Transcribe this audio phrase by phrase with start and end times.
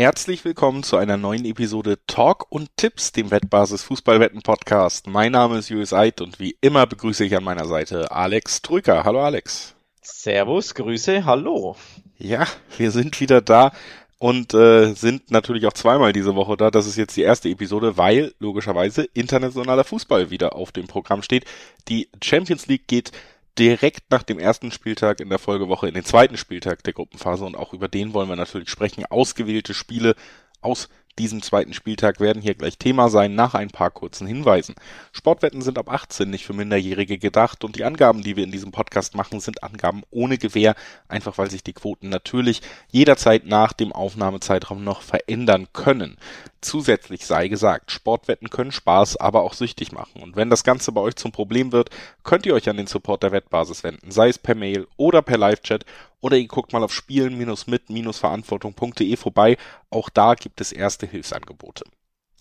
[0.00, 5.06] Herzlich willkommen zu einer neuen Episode Talk und Tipps, dem Wettbasis Fußballwetten Podcast.
[5.06, 9.04] Mein Name ist Julius Eid und wie immer begrüße ich an meiner Seite Alex Trücker.
[9.04, 9.74] Hallo Alex.
[10.00, 11.76] Servus, Grüße, hallo.
[12.16, 12.46] Ja,
[12.78, 13.72] wir sind wieder da
[14.18, 16.70] und äh, sind natürlich auch zweimal diese Woche da.
[16.70, 21.44] Das ist jetzt die erste Episode, weil logischerweise internationaler Fußball wieder auf dem Programm steht.
[21.88, 23.12] Die Champions League geht
[23.58, 27.56] direkt nach dem ersten Spieltag in der Folgewoche in den zweiten Spieltag der Gruppenphase und
[27.56, 29.04] auch über den wollen wir natürlich sprechen.
[29.06, 30.14] Ausgewählte Spiele
[30.60, 34.74] aus diesem zweiten Spieltag werden hier gleich Thema sein, nach ein paar kurzen Hinweisen.
[35.12, 38.72] Sportwetten sind ab 18 nicht für Minderjährige gedacht und die Angaben, die wir in diesem
[38.72, 40.74] Podcast machen, sind Angaben ohne Gewähr,
[41.08, 46.16] einfach weil sich die Quoten natürlich jederzeit nach dem Aufnahmezeitraum noch verändern können.
[46.62, 50.22] Zusätzlich sei gesagt, Sportwetten können Spaß, aber auch süchtig machen.
[50.22, 51.88] Und wenn das Ganze bei euch zum Problem wird,
[52.22, 55.38] könnt ihr euch an den Support der Wettbasis wenden, sei es per Mail oder per
[55.38, 55.86] Live-Chat
[56.20, 59.56] oder ihr guckt mal auf spielen-mit-verantwortung.de vorbei.
[59.88, 61.84] Auch da gibt es erste Hilfsangebote.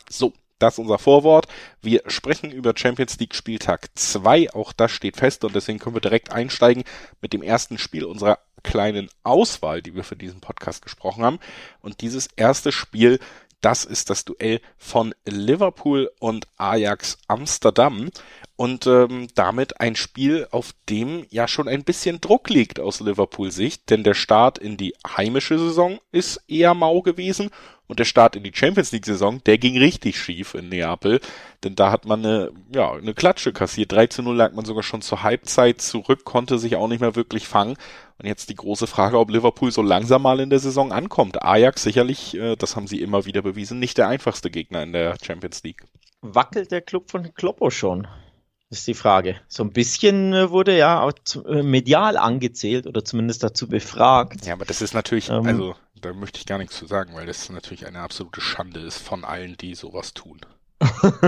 [0.10, 1.48] So, das ist unser Vorwort.
[1.82, 4.54] Wir sprechen über Champions League Spieltag 2.
[4.54, 6.84] Auch das steht fest und deswegen können wir direkt einsteigen
[7.22, 11.40] mit dem ersten Spiel unserer kleinen Auswahl, die wir für diesen Podcast gesprochen haben.
[11.82, 13.20] Und dieses erste Spiel
[13.62, 18.10] das ist das Duell von Liverpool und Ajax Amsterdam
[18.60, 23.52] und ähm, damit ein Spiel, auf dem ja schon ein bisschen Druck liegt aus Liverpool
[23.52, 27.52] Sicht, denn der Start in die heimische Saison ist eher mau gewesen
[27.88, 31.22] und der Start in die Champions League Saison, der ging richtig schief in Neapel,
[31.64, 33.94] denn da hat man eine, ja, eine Klatsche kassiert.
[33.94, 37.16] 3 zu 0 lag man sogar schon zur Halbzeit zurück, konnte sich auch nicht mehr
[37.16, 37.78] wirklich fangen
[38.18, 41.42] und jetzt die große Frage, ob Liverpool so langsam mal in der Saison ankommt.
[41.42, 45.16] Ajax sicherlich, äh, das haben sie immer wieder bewiesen, nicht der einfachste Gegner in der
[45.24, 45.86] Champions League.
[46.20, 48.06] Wackelt der Club von Kloppo schon?
[48.70, 49.36] Ist die Frage.
[49.48, 51.14] So ein bisschen äh, wurde ja auch
[51.48, 54.46] äh, medial angezählt oder zumindest dazu befragt.
[54.46, 57.26] Ja, aber das ist natürlich, ähm, also da möchte ich gar nichts zu sagen, weil
[57.26, 60.40] das natürlich eine absolute Schande ist von allen, die sowas tun.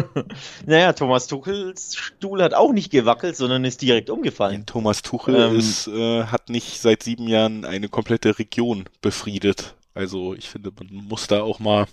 [0.66, 4.66] naja, Thomas Tuchels Stuhl hat auch nicht gewackelt, sondern ist direkt umgefallen.
[4.66, 9.76] Thomas Tuchel ähm, ist, äh, hat nicht seit sieben Jahren eine komplette Region befriedet.
[9.94, 11.86] Also ich finde, man muss da auch mal.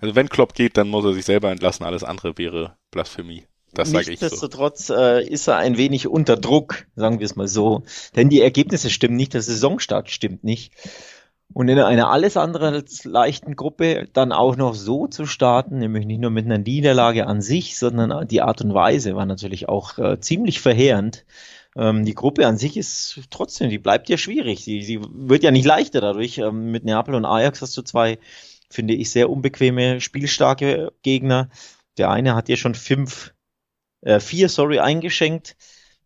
[0.00, 1.84] Also wenn Klopp geht, dann muss er sich selber entlassen.
[1.84, 3.44] Alles andere wäre Blasphemie.
[3.74, 4.26] Das sage ich so.
[4.26, 7.82] Nichtsdestotrotz äh, ist er ein wenig unter Druck, sagen wir es mal so.
[8.16, 10.72] Denn die Ergebnisse stimmen nicht, der Saisonstart stimmt nicht.
[11.52, 16.06] Und in einer alles andere als leichten Gruppe dann auch noch so zu starten, nämlich
[16.06, 19.98] nicht nur mit einer Niederlage an sich, sondern die Art und Weise war natürlich auch
[19.98, 21.24] äh, ziemlich verheerend.
[21.76, 24.64] Ähm, die Gruppe an sich ist trotzdem, die bleibt ja schwierig.
[24.64, 26.38] Sie, sie wird ja nicht leichter dadurch.
[26.38, 28.18] Ähm, mit Neapel und Ajax hast du zwei,
[28.70, 31.50] finde ich, sehr unbequeme, spielstarke Gegner.
[31.98, 33.33] Der eine hat ja schon fünf,
[34.04, 35.56] äh, vier, sorry, eingeschenkt.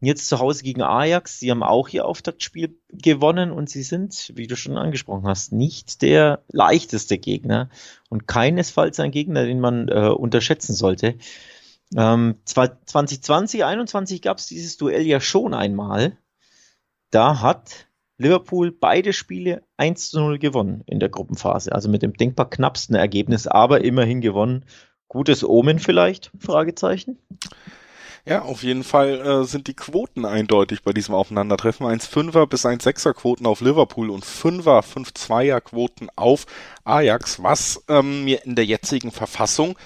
[0.01, 1.41] Jetzt zu Hause gegen Ajax.
[1.41, 6.03] Sie haben auch ihr Auftaktspiel gewonnen und sie sind, wie du schon angesprochen hast, nicht
[6.03, 7.69] der leichteste Gegner
[8.09, 11.17] und keinesfalls ein Gegner, den man äh, unterschätzen sollte.
[11.97, 16.17] Ähm, 2020, 21 gab es dieses Duell ja schon einmal.
[17.11, 17.89] Da hat
[18.19, 21.73] Liverpool beide Spiele 1 zu 0 gewonnen in der Gruppenphase.
[21.73, 24.65] Also mit dem denkbar knappsten Ergebnis, aber immerhin gewonnen.
[25.09, 26.31] Gutes Omen vielleicht?
[26.39, 27.19] Fragezeichen.
[28.28, 31.87] Ja, auf jeden Fall äh, sind die Quoten eindeutig bei diesem Aufeinandertreffen.
[31.87, 36.44] 1,5er bis 1,6er Quoten auf Liverpool und 5er, 5-2er Quoten auf
[36.84, 39.78] Ajax, was ähm, mir in der jetzigen Verfassung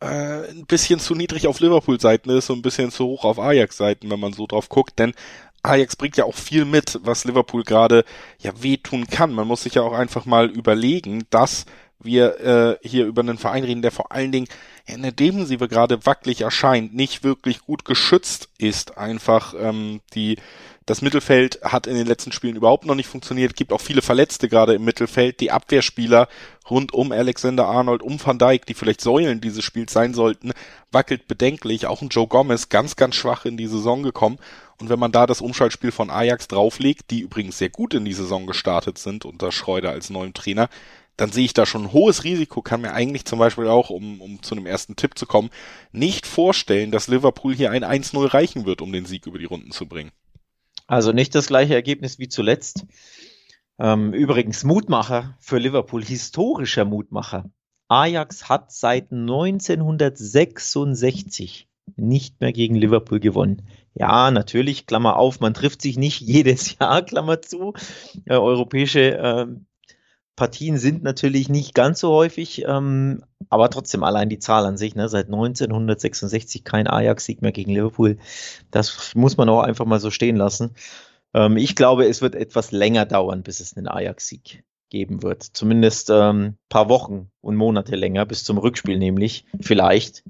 [0.00, 4.10] äh, ein bisschen zu niedrig auf Liverpool-Seiten ist und ein bisschen zu hoch auf Ajax-Seiten,
[4.10, 5.12] wenn man so drauf guckt, denn
[5.62, 8.06] Ajax bringt ja auch viel mit, was Liverpool gerade
[8.38, 9.34] ja wehtun kann.
[9.34, 11.66] Man muss sich ja auch einfach mal überlegen, dass
[12.00, 14.48] wir äh, hier über einen Verein reden, der vor allen Dingen
[14.86, 18.98] in der Defensive gerade wackelig erscheint, nicht wirklich gut geschützt ist.
[18.98, 20.36] Einfach ähm, die
[20.86, 23.54] das Mittelfeld hat in den letzten Spielen überhaupt noch nicht funktioniert.
[23.54, 25.40] Gibt auch viele Verletzte gerade im Mittelfeld.
[25.40, 26.28] Die Abwehrspieler
[26.68, 30.52] rund um Alexander Arnold, um Van Dijk, die vielleicht Säulen dieses Spiels sein sollten,
[30.90, 31.86] wackelt bedenklich.
[31.86, 34.38] Auch ein Joe Gomez ganz, ganz schwach in die Saison gekommen.
[34.80, 38.12] Und wenn man da das Umschaltspiel von Ajax drauflegt, die übrigens sehr gut in die
[38.12, 40.68] Saison gestartet sind unter Schreuder als neuem Trainer,
[41.16, 44.20] dann sehe ich da schon ein hohes Risiko, kann mir eigentlich zum Beispiel auch, um,
[44.20, 45.50] um zu einem ersten Tipp zu kommen,
[45.92, 49.72] nicht vorstellen, dass Liverpool hier ein 1-0 reichen wird, um den Sieg über die Runden
[49.72, 50.12] zu bringen.
[50.86, 52.86] Also nicht das gleiche Ergebnis wie zuletzt.
[53.78, 57.50] Ähm, übrigens Mutmacher für Liverpool, historischer Mutmacher.
[57.88, 63.62] Ajax hat seit 1966 nicht mehr gegen Liverpool gewonnen.
[63.94, 67.74] Ja, natürlich, Klammer auf, man trifft sich nicht jedes Jahr, Klammer zu.
[68.24, 69.46] Äh, europäische äh,
[70.36, 74.94] Partien sind natürlich nicht ganz so häufig, ähm, aber trotzdem allein die Zahl an sich,
[74.94, 78.16] ne, seit 1966 kein Ajax-Sieg mehr gegen Liverpool,
[78.70, 80.74] das muss man auch einfach mal so stehen lassen.
[81.34, 85.42] Ähm, ich glaube, es wird etwas länger dauern, bis es einen Ajax-Sieg geben wird.
[85.42, 90.24] Zumindest ähm, paar Wochen und Monate länger, bis zum Rückspiel nämlich, vielleicht.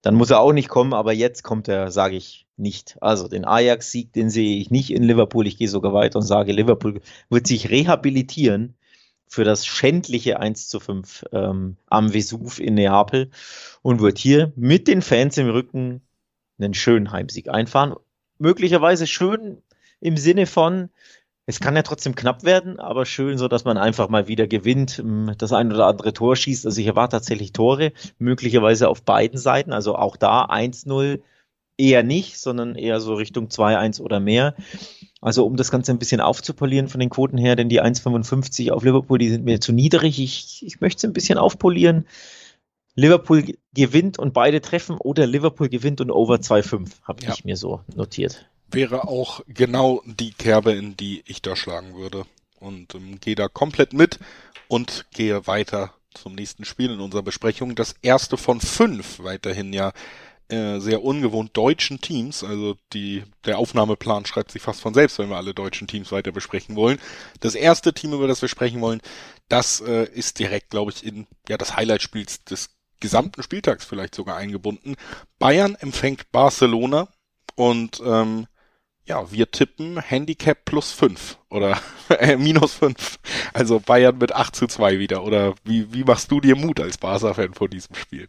[0.00, 2.96] Dann muss er auch nicht kommen, aber jetzt kommt er, sage ich, nicht.
[3.00, 5.46] Also den Ajax-Sieg, den sehe ich nicht in Liverpool.
[5.46, 8.76] Ich gehe sogar weiter und sage, Liverpool wird sich rehabilitieren
[9.26, 13.30] für das schändliche 1 zu 5 ähm, am Vesuv in Neapel
[13.82, 16.02] und wird hier mit den Fans im Rücken
[16.58, 17.94] einen schönen Heimsieg einfahren.
[18.38, 19.62] Möglicherweise schön
[20.00, 20.90] im Sinne von,
[21.46, 25.02] es kann ja trotzdem knapp werden, aber schön, so dass man einfach mal wieder gewinnt,
[25.38, 26.64] das ein oder andere Tor schießt.
[26.64, 29.72] Also ich erwarte tatsächlich Tore, möglicherweise auf beiden Seiten.
[29.72, 31.20] Also auch da 1-0
[31.76, 34.54] eher nicht, sondern eher so Richtung 2-1 oder mehr.
[35.20, 38.84] Also um das Ganze ein bisschen aufzupolieren von den Quoten her, denn die 1,55 auf
[38.84, 40.20] Liverpool, die sind mir zu niedrig.
[40.20, 42.06] Ich, ich möchte es ein bisschen aufpolieren.
[42.94, 47.32] Liverpool gewinnt und beide treffen oder Liverpool gewinnt und over 2,5 habe ja.
[47.32, 52.26] ich mir so notiert wäre auch genau die Kerbe, in die ich da schlagen würde.
[52.60, 54.18] Und ähm, gehe da komplett mit
[54.68, 57.74] und gehe weiter zum nächsten Spiel in unserer Besprechung.
[57.74, 59.92] Das erste von fünf weiterhin ja
[60.48, 62.44] äh, sehr ungewohnt deutschen Teams.
[62.44, 66.32] Also die, der Aufnahmeplan schreibt sich fast von selbst, wenn wir alle deutschen Teams weiter
[66.32, 66.98] besprechen wollen.
[67.40, 69.00] Das erste Team, über das wir sprechen wollen,
[69.48, 72.70] das äh, ist direkt, glaube ich, in ja das Highlight-Spiel des
[73.00, 74.96] gesamten Spieltags vielleicht sogar eingebunden.
[75.38, 77.08] Bayern empfängt Barcelona
[77.54, 78.46] und ähm,
[79.06, 83.18] ja, wir tippen Handicap plus 5 oder äh, minus 5.
[83.52, 85.24] Also Bayern mit 8 zu 2 wieder.
[85.24, 88.28] Oder wie, wie machst du dir Mut als Barca-Fan vor diesem Spiel?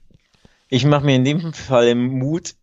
[0.69, 2.55] Ich mache mir in dem Fall Mut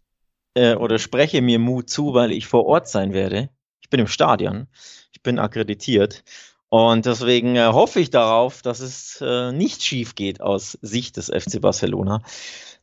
[0.55, 3.49] äh, oder spreche mir Mut zu, weil ich vor Ort sein werde.
[3.81, 4.67] Ich bin im Stadion.
[5.13, 6.25] Ich bin akkreditiert.
[6.69, 11.27] Und deswegen äh, hoffe ich darauf, dass es äh, nicht schief geht aus Sicht des
[11.27, 12.23] FC Barcelona.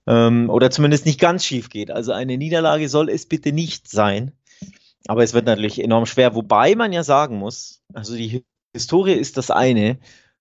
[0.07, 1.92] Ähm, oder zumindest nicht ganz schief geht.
[1.92, 4.31] Also eine Niederlage soll es bitte nicht sein.
[5.07, 9.38] Aber es wird natürlich enorm schwer, wobei man ja sagen muss, also die Historie ist
[9.38, 9.98] das eine,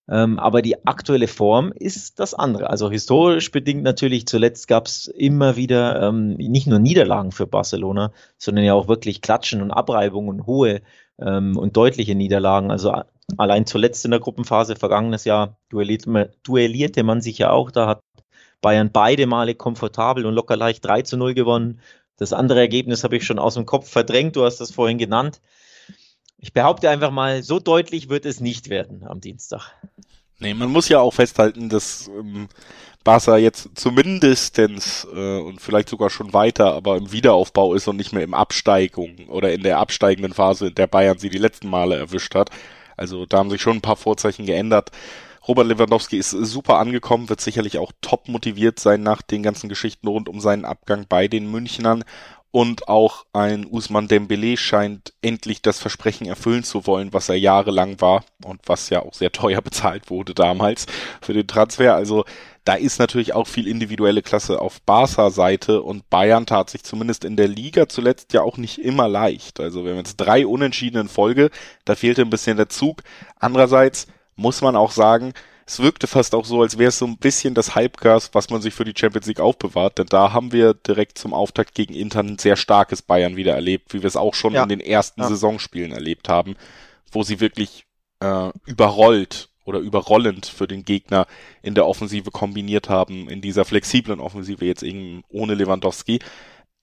[0.09, 2.69] ähm, aber die aktuelle Form ist das andere.
[2.69, 8.11] Also historisch bedingt natürlich, zuletzt gab es immer wieder ähm, nicht nur Niederlagen für Barcelona,
[8.37, 10.81] sondern ja auch wirklich Klatschen und Abreibungen und hohe
[11.19, 12.71] ähm, und deutliche Niederlagen.
[12.71, 12.93] Also
[13.37, 17.69] allein zuletzt in der Gruppenphase vergangenes Jahr duellierte man, duellierte man sich ja auch.
[17.69, 18.01] Da hat
[18.61, 21.81] Bayern beide Male komfortabel und locker leicht 3 zu 0 gewonnen.
[22.17, 25.39] Das andere Ergebnis habe ich schon aus dem Kopf verdrängt, du hast das vorhin genannt.
[26.39, 29.73] Ich behaupte einfach mal, so deutlich wird es nicht werden am Dienstag.
[30.39, 32.47] Nee, man muss ja auch festhalten, dass ähm,
[33.03, 38.13] Barca jetzt zumindestens äh, und vielleicht sogar schon weiter, aber im Wiederaufbau ist und nicht
[38.13, 41.97] mehr im Absteigung oder in der absteigenden Phase, in der Bayern sie die letzten Male
[41.97, 42.51] erwischt hat.
[42.95, 44.91] Also da haben sich schon ein paar Vorzeichen geändert.
[45.47, 50.07] Robert Lewandowski ist super angekommen, wird sicherlich auch top motiviert sein nach den ganzen Geschichten
[50.07, 52.03] rund um seinen Abgang bei den Münchnern.
[52.51, 58.01] Und auch ein Usman Dembele scheint endlich das Versprechen erfüllen zu wollen, was er jahrelang
[58.01, 60.87] war und was ja auch sehr teuer bezahlt wurde damals
[61.21, 61.93] für den Transfer.
[61.93, 62.25] Also
[62.65, 67.35] da ist natürlich auch viel individuelle Klasse auf Barca-Seite und Bayern tat sich zumindest in
[67.35, 69.59] der Liga zuletzt ja auch nicht immer leicht.
[69.59, 71.51] Also wir haben jetzt drei Unentschieden in Folge,
[71.85, 73.03] da fehlte ein bisschen der Zug.
[73.39, 75.33] Andererseits muss man auch sagen,
[75.69, 78.59] es wirkte fast auch so, als wäre es so ein bisschen das Halbgas, was man
[78.59, 79.99] sich für die Champions League aufbewahrt.
[79.99, 83.93] Denn da haben wir direkt zum Auftakt gegen Inter ein sehr starkes Bayern wieder erlebt,
[83.93, 84.63] wie wir es auch schon ja.
[84.63, 85.27] in den ersten ja.
[85.27, 86.55] Saisonspielen erlebt haben,
[87.11, 87.85] wo sie wirklich
[88.19, 91.27] äh, überrollt oder überrollend für den Gegner
[91.61, 96.19] in der Offensive kombiniert haben, in dieser flexiblen Offensive jetzt eben ohne Lewandowski.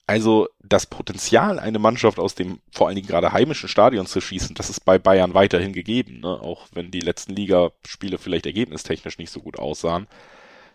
[0.07, 4.55] Also das Potenzial, eine Mannschaft aus dem vor allen Dingen gerade heimischen Stadion zu schießen,
[4.55, 6.29] das ist bei Bayern weiterhin gegeben, ne?
[6.29, 10.07] auch wenn die letzten Ligaspiele vielleicht ergebnistechnisch nicht so gut aussahen.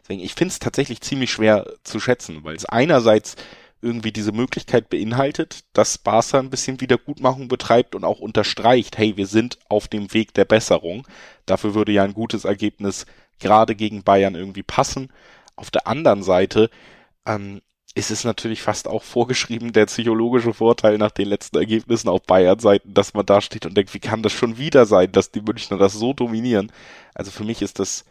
[0.03, 3.37] Deswegen, ich finde es tatsächlich ziemlich schwer zu schätzen, weil es einerseits
[3.81, 9.27] irgendwie diese Möglichkeit beinhaltet, dass Barca ein bisschen Wiedergutmachung betreibt und auch unterstreicht, hey, wir
[9.27, 11.07] sind auf dem Weg der Besserung.
[11.47, 13.07] Dafür würde ja ein gutes Ergebnis
[13.41, 15.11] gerade gegen Bayern irgendwie passen.
[15.57, 16.71] Auf der anderen Seite
[17.27, 17.63] ähm,
[17.95, 22.95] ist es natürlich fast auch vorgeschrieben, der psychologische Vorteil nach den letzten Ergebnissen auf Bayern-Seiten,
[22.95, 25.77] dass man da steht und denkt, wie kann das schon wieder sein, dass die Münchner
[25.77, 26.73] das so dominieren?
[27.15, 28.05] Also für mich ist das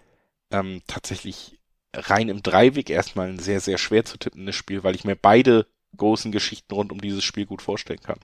[0.52, 1.60] ähm, tatsächlich
[1.94, 5.66] rein im Dreiweg erstmal ein sehr, sehr schwer zu tippendes Spiel, weil ich mir beide
[5.98, 8.20] großen Geschichten rund um dieses Spiel gut vorstellen kann.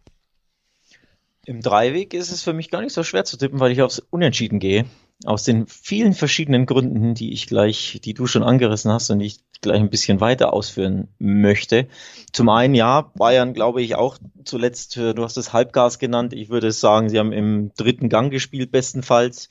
[1.46, 4.00] Im Dreiweg ist es für mich gar nicht so schwer zu tippen, weil ich aufs
[4.00, 4.86] Unentschieden gehe.
[5.26, 9.40] Aus den vielen verschiedenen Gründen, die ich gleich, die du schon angerissen hast und ich
[9.62, 11.88] gleich ein bisschen weiter ausführen möchte.
[12.32, 16.34] Zum einen, ja, Bayern glaube ich auch zuletzt, äh, du hast es Halbgas genannt.
[16.34, 19.50] Ich würde sagen, sie haben im dritten Gang gespielt, bestenfalls.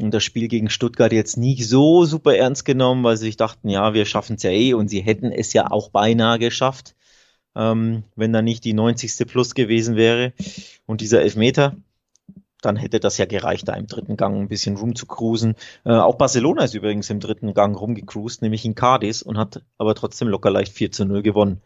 [0.00, 3.68] Und das Spiel gegen Stuttgart jetzt nicht so super ernst genommen, weil sie sich dachten,
[3.68, 6.96] ja, wir schaffen es ja eh und sie hätten es ja auch beinahe geschafft,
[7.54, 9.26] ähm, wenn da nicht die 90.
[9.28, 10.32] Plus gewesen wäre
[10.86, 11.76] und dieser Elfmeter
[12.64, 15.54] dann hätte das ja gereicht, da im dritten Gang ein bisschen rumzucruisen.
[15.84, 19.94] Äh, auch Barcelona ist übrigens im dritten Gang rumgecruised, nämlich in Cadiz und hat aber
[19.94, 21.62] trotzdem locker leicht 4 zu 0 gewonnen.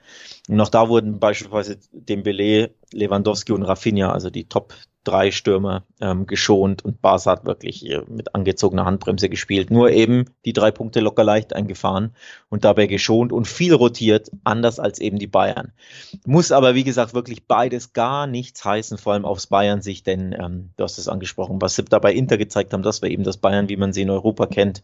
[0.48, 4.74] Und auch da wurden beispielsweise Dembele, Lewandowski und Rafinha, also die Top
[5.08, 9.70] drei Stürmer ähm, geschont und Barca hat wirklich äh, mit angezogener Handbremse gespielt.
[9.70, 12.14] Nur eben die drei Punkte locker leicht eingefahren
[12.50, 15.72] und dabei geschont und viel rotiert, anders als eben die Bayern.
[16.26, 20.70] Muss aber, wie gesagt, wirklich beides gar nichts heißen, vor allem aufs Bayern-Sicht, denn ähm,
[20.76, 23.68] du hast es angesprochen, was sie dabei Inter gezeigt haben, das war eben das Bayern,
[23.68, 24.82] wie man sie in Europa kennt.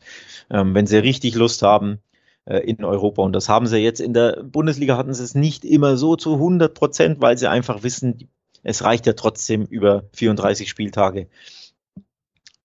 [0.50, 2.00] Ähm, wenn sie richtig Lust haben,
[2.46, 3.22] äh, in Europa.
[3.22, 6.34] Und das haben sie jetzt in der Bundesliga hatten sie es nicht immer so zu
[6.34, 8.28] 100 Prozent, weil sie einfach wissen,
[8.64, 11.28] es reicht ja trotzdem über 34 Spieltage.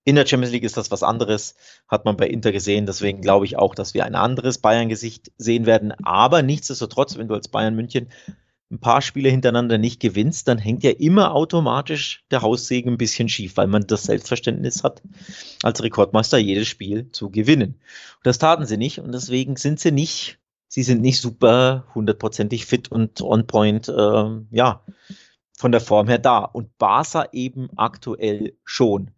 [0.06, 1.56] In der Champions League ist das was anderes,
[1.88, 2.88] hat man bei Inter gesehen.
[2.88, 5.92] Deswegen glaube ich auch, dass wir ein anderes Bayern-Gesicht sehen werden.
[6.04, 8.10] Aber nichtsdestotrotz, wenn du als Bayern München
[8.72, 13.28] ein paar Spiele hintereinander nicht gewinnst, dann hängt ja immer automatisch der Haussegen ein bisschen
[13.28, 15.02] schief, weil man das Selbstverständnis hat,
[15.64, 17.76] als Rekordmeister jedes Spiel zu gewinnen.
[18.18, 22.66] Und das taten sie nicht und deswegen sind sie nicht, sie sind nicht super hundertprozentig
[22.66, 24.84] fit und on point, äh, ja,
[25.60, 26.40] von der Form her da.
[26.40, 29.12] Und Barca eben aktuell schon.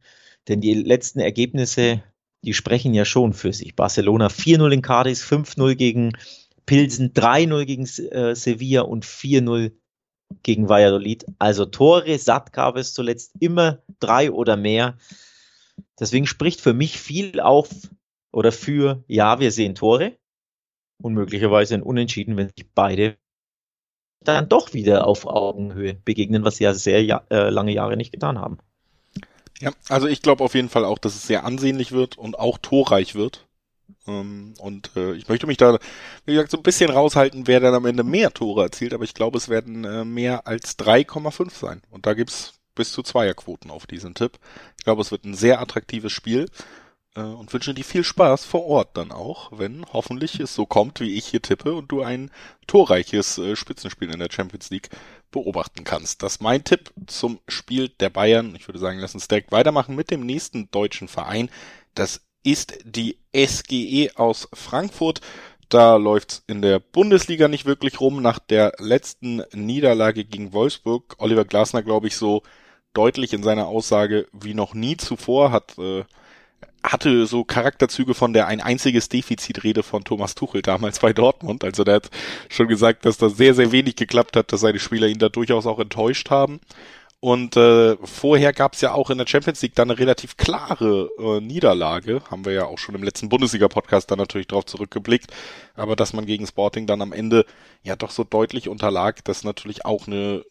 [0.47, 2.03] Denn die letzten Ergebnisse,
[2.43, 3.75] die sprechen ja schon für sich.
[3.75, 6.13] Barcelona 4-0 in Cadiz, 5-0 gegen
[6.65, 9.71] Pilsen, 3-0 gegen äh, Sevilla und 4-0
[10.41, 11.25] gegen Valladolid.
[11.37, 14.97] Also Tore satt gab es zuletzt immer drei oder mehr.
[15.99, 17.69] Deswegen spricht für mich viel auf
[18.31, 20.17] oder für, ja, wir sehen Tore
[21.03, 23.17] und möglicherweise ein Unentschieden, wenn sich beide
[24.23, 28.11] dann doch wieder auf Augenhöhe begegnen, was sie ja sehr ja, äh, lange Jahre nicht
[28.11, 28.59] getan haben.
[29.59, 32.57] Ja, also ich glaube auf jeden Fall auch, dass es sehr ansehnlich wird und auch
[32.57, 33.47] torreich wird.
[34.07, 35.77] Ähm, und äh, ich möchte mich da,
[36.25, 39.13] wie gesagt, so ein bisschen raushalten, wer dann am Ende mehr Tore erzielt, aber ich
[39.13, 41.81] glaube, es werden äh, mehr als 3,5 sein.
[41.89, 44.39] Und da gibt's bis zu Zweierquoten auf diesen Tipp.
[44.77, 46.47] Ich glaube, es wird ein sehr attraktives Spiel
[47.19, 51.15] und wünsche dir viel Spaß vor Ort dann auch, wenn hoffentlich es so kommt, wie
[51.15, 52.31] ich hier tippe und du ein
[52.67, 54.89] torreiches äh, Spitzenspiel in der Champions League
[55.31, 56.23] beobachten kannst.
[56.23, 58.55] Das ist mein Tipp zum Spiel der Bayern.
[58.55, 61.49] Ich würde sagen, lass uns direkt weitermachen mit dem nächsten deutschen Verein.
[61.95, 65.21] Das ist die SGE aus Frankfurt.
[65.69, 68.21] Da läuft's in der Bundesliga nicht wirklich rum.
[68.21, 72.43] Nach der letzten Niederlage gegen Wolfsburg, Oliver Glasner, glaube ich, so
[72.93, 76.03] deutlich in seiner Aussage wie noch nie zuvor, hat äh,
[76.83, 81.63] hatte so Charakterzüge von der ein einziges Defizitrede von Thomas Tuchel damals bei Dortmund.
[81.63, 82.09] Also der hat
[82.49, 85.67] schon gesagt, dass das sehr, sehr wenig geklappt hat, dass seine Spieler ihn da durchaus
[85.67, 86.59] auch enttäuscht haben.
[87.19, 91.07] Und äh, vorher gab es ja auch in der Champions League dann eine relativ klare
[91.19, 92.23] äh, Niederlage.
[92.31, 95.31] Haben wir ja auch schon im letzten Bundesliga-Podcast dann natürlich drauf zurückgeblickt.
[95.75, 97.45] Aber dass man gegen Sporting dann am Ende
[97.83, 100.43] ja doch so deutlich unterlag, das natürlich auch eine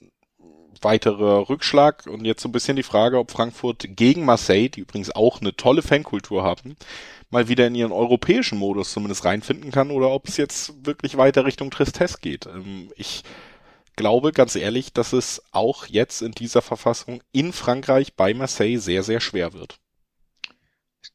[0.83, 2.07] weiterer Rückschlag.
[2.07, 5.55] Und jetzt so ein bisschen die Frage, ob Frankfurt gegen Marseille, die übrigens auch eine
[5.57, 6.77] tolle Fankultur haben,
[7.31, 11.45] mal wieder in ihren europäischen Modus zumindest reinfinden kann oder ob es jetzt wirklich weiter
[11.45, 12.47] Richtung Tristesse geht.
[12.47, 13.23] Ähm, ich
[13.97, 19.03] glaube ganz ehrlich, dass es auch jetzt in dieser Verfassung in Frankreich bei Marseille sehr,
[19.03, 19.79] sehr schwer wird.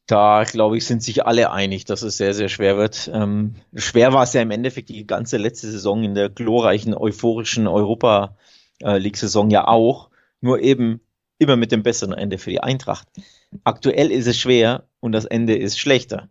[0.06, 3.10] Da, glaube ich, sind sich alle einig, dass es sehr, sehr schwer wird.
[3.12, 7.66] Ähm, schwer war es ja im Endeffekt die ganze letzte Saison in der glorreichen, euphorischen
[7.66, 8.36] Europa
[8.82, 11.00] äh, League-Saison ja auch, nur eben
[11.38, 13.08] immer mit dem besseren Ende für die Eintracht.
[13.64, 16.28] Aktuell ist es schwer und das Ende ist schlechter.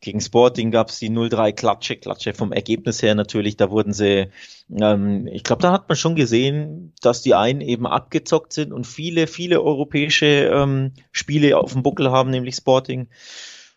[0.00, 4.28] Gegen Sporting gab es die 0-3 Klatsche, Klatsche vom Ergebnis her natürlich, da wurden sie,
[4.70, 8.86] ähm, ich glaube, da hat man schon gesehen, dass die einen eben abgezockt sind und
[8.86, 13.08] viele, viele europäische ähm, Spiele auf dem Buckel haben, nämlich Sporting.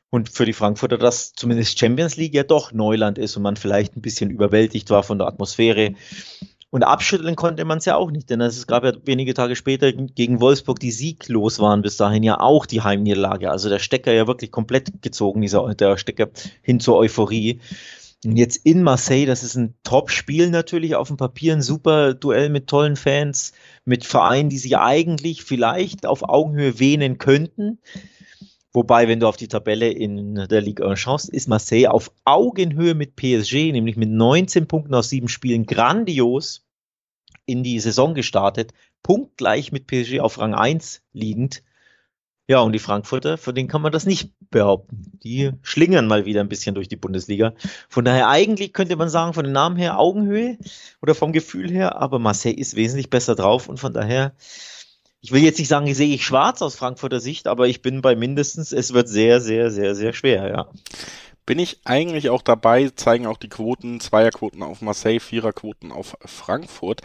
[0.10, 3.96] Und für die Frankfurter das zumindest Champions League ja doch Neuland ist und man vielleicht
[3.96, 5.96] ein bisschen überwältigt war von der Atmosphäre.
[6.72, 9.92] Und abschütteln konnte man es ja auch nicht, denn es gab ja wenige Tage später
[9.92, 13.52] gegen Wolfsburg, die sieglos waren, bis dahin ja auch die Heimniederlage.
[13.52, 16.30] Also der Stecker ja wirklich komplett gezogen, dieser, der Stecker
[16.62, 17.60] hin zur Euphorie.
[18.24, 22.50] Und jetzt in Marseille, das ist ein Top-Spiel natürlich auf dem Papier, ein super Duell
[22.50, 23.52] mit tollen Fans,
[23.84, 27.80] mit Vereinen, die sich eigentlich vielleicht auf Augenhöhe wähnen könnten.
[28.74, 32.96] Wobei, wenn du auf die Tabelle in der Ligue 1 schaust, ist Marseille auf Augenhöhe
[32.96, 36.66] mit PSG, nämlich mit 19 Punkten aus sieben Spielen, grandios
[37.46, 38.74] in die Saison gestartet,
[39.04, 41.64] punktgleich mit PSG auf Rang 1 liegend.
[42.48, 45.20] Ja, und die Frankfurter, von denen kann man das nicht behaupten.
[45.24, 47.54] Die schlingern mal wieder ein bisschen durch die Bundesliga.
[47.88, 50.58] Von daher eigentlich könnte man sagen, von den Namen her Augenhöhe
[51.02, 54.34] oder vom Gefühl her, aber Marseille ist wesentlich besser drauf und von daher
[55.22, 58.16] ich will jetzt nicht sagen, sehe ich schwarz aus Frankfurter Sicht, aber ich bin bei
[58.16, 60.68] mindestens, es wird sehr, sehr, sehr, sehr schwer, ja.
[61.46, 67.02] Bin ich eigentlich auch dabei, zeigen auch die Quoten, Zweierquoten auf Marseille, Viererquoten auf Frankfurt.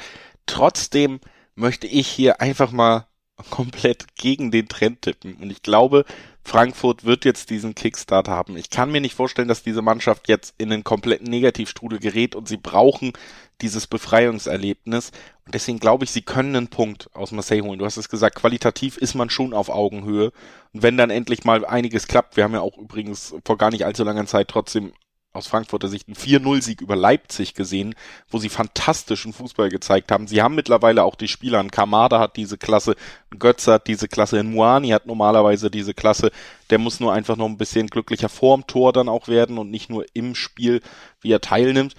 [0.46, 1.20] Trotzdem
[1.54, 3.06] möchte ich hier einfach mal
[3.50, 5.34] komplett gegen den Trend tippen.
[5.34, 6.04] Und ich glaube,
[6.42, 8.56] Frankfurt wird jetzt diesen Kickstart haben.
[8.56, 12.48] Ich kann mir nicht vorstellen, dass diese Mannschaft jetzt in einen kompletten Negativstrudel gerät und
[12.48, 13.12] sie brauchen
[13.60, 15.10] dieses Befreiungserlebnis.
[15.44, 17.78] Und deswegen glaube ich, sie können einen Punkt aus Marseille holen.
[17.78, 20.32] Du hast es gesagt, qualitativ ist man schon auf Augenhöhe.
[20.72, 23.84] Und wenn dann endlich mal einiges klappt, wir haben ja auch übrigens vor gar nicht
[23.84, 24.92] allzu langer Zeit trotzdem
[25.32, 27.94] aus Frankfurter Sicht einen 4-0-Sieg über Leipzig gesehen,
[28.28, 30.26] wo sie fantastischen Fußball gezeigt haben.
[30.26, 31.60] Sie haben mittlerweile auch die Spieler.
[31.60, 32.96] Ein Kamada hat diese Klasse,
[33.30, 36.30] ein Götze hat diese Klasse, ein Muani hat normalerweise diese Klasse.
[36.70, 39.90] Der muss nur einfach noch ein bisschen glücklicher vorm Tor dann auch werden und nicht
[39.90, 40.80] nur im Spiel,
[41.20, 41.94] wie er teilnimmt.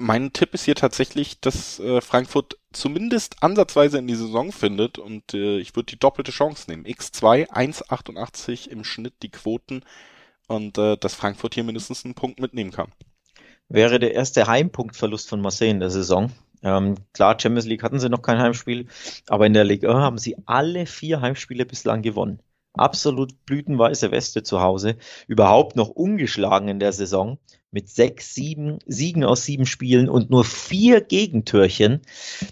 [0.00, 5.34] Mein Tipp ist hier tatsächlich, dass äh, Frankfurt zumindest ansatzweise in die Saison findet und
[5.34, 6.84] äh, ich würde die doppelte Chance nehmen.
[6.84, 9.82] X2, 1,88 im Schnitt die Quoten
[10.48, 12.90] und äh, dass Frankfurt hier mindestens einen Punkt mitnehmen kann.
[13.68, 16.32] Wäre der erste Heimpunktverlust von Marseille in der Saison.
[16.62, 18.86] Ähm, klar, Champions League hatten sie noch kein Heimspiel,
[19.28, 22.40] aber in der Ligue 1 haben sie alle vier Heimspiele bislang gewonnen.
[22.72, 27.38] Absolut blütenweiße Weste zu Hause, überhaupt noch ungeschlagen in der Saison
[27.70, 32.00] mit sechs, sieben Siegen aus sieben Spielen und nur vier Gegentörchen.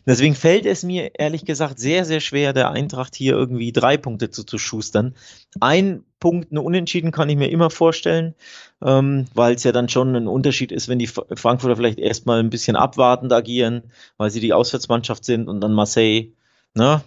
[0.04, 4.30] Deswegen fällt es mir ehrlich gesagt sehr, sehr schwer, der Eintracht hier irgendwie drei Punkte
[4.30, 5.14] zu, zu schustern.
[5.60, 8.35] Ein Punkt, Unentschieden kann ich mir immer vorstellen,
[8.82, 12.50] ähm, weil es ja dann schon ein Unterschied ist, wenn die Frankfurter vielleicht erstmal ein
[12.50, 13.85] bisschen abwartend agieren,
[14.16, 16.32] weil sie die Auswärtsmannschaft sind und dann Marseille
[16.76, 17.02] ne,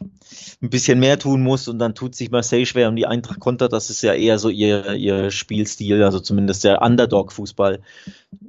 [0.62, 3.72] ein bisschen mehr tun muss und dann tut sich Marseille schwer und die Eintracht kontert,
[3.72, 7.80] das ist ja eher so ihr, ihr Spielstil, also zumindest der Underdog-Fußball,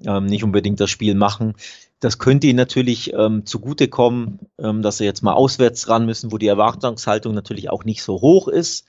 [0.07, 1.55] ähm, nicht unbedingt das Spiel machen.
[2.01, 6.39] Das könnte ihnen natürlich ähm, zugutekommen, ähm, dass sie jetzt mal auswärts ran müssen, wo
[6.39, 8.87] die Erwartungshaltung natürlich auch nicht so hoch ist,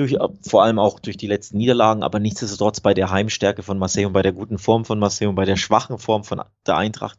[0.00, 4.06] durch, vor allem auch durch die letzten Niederlagen, aber nichtsdestotrotz bei der Heimstärke von Marseille
[4.06, 7.18] und bei der guten Form von Marseille und bei der schwachen Form von der Eintracht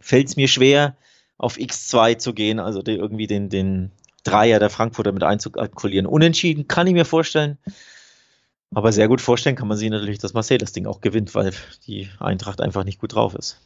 [0.00, 0.96] fällt es mir schwer,
[1.38, 3.92] auf X2 zu gehen, also die, irgendwie den, den,
[4.24, 6.06] Dreier der Frankfurter mit einzukalkulieren.
[6.06, 7.58] Unentschieden kann ich mir vorstellen.
[8.74, 11.52] Aber sehr gut vorstellen kann man sich natürlich, dass Marseille das Ding auch gewinnt, weil
[11.86, 13.60] die Eintracht einfach nicht gut drauf ist.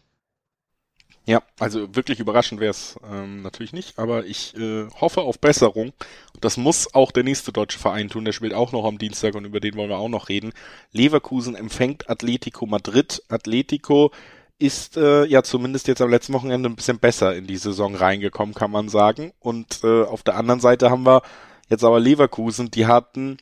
[1.28, 5.92] Ja, also wirklich überraschend wäre es ähm, natürlich nicht, aber ich äh, hoffe auf Besserung.
[6.40, 8.24] Das muss auch der nächste deutsche Verein tun.
[8.24, 10.52] Der spielt auch noch am Dienstag und über den wollen wir auch noch reden.
[10.92, 13.24] Leverkusen empfängt Atletico Madrid.
[13.28, 14.12] Atletico
[14.60, 18.54] ist äh, ja zumindest jetzt am letzten Wochenende ein bisschen besser in die Saison reingekommen,
[18.54, 19.32] kann man sagen.
[19.40, 21.22] Und äh, auf der anderen Seite haben wir
[21.68, 23.38] jetzt aber Leverkusen, die hatten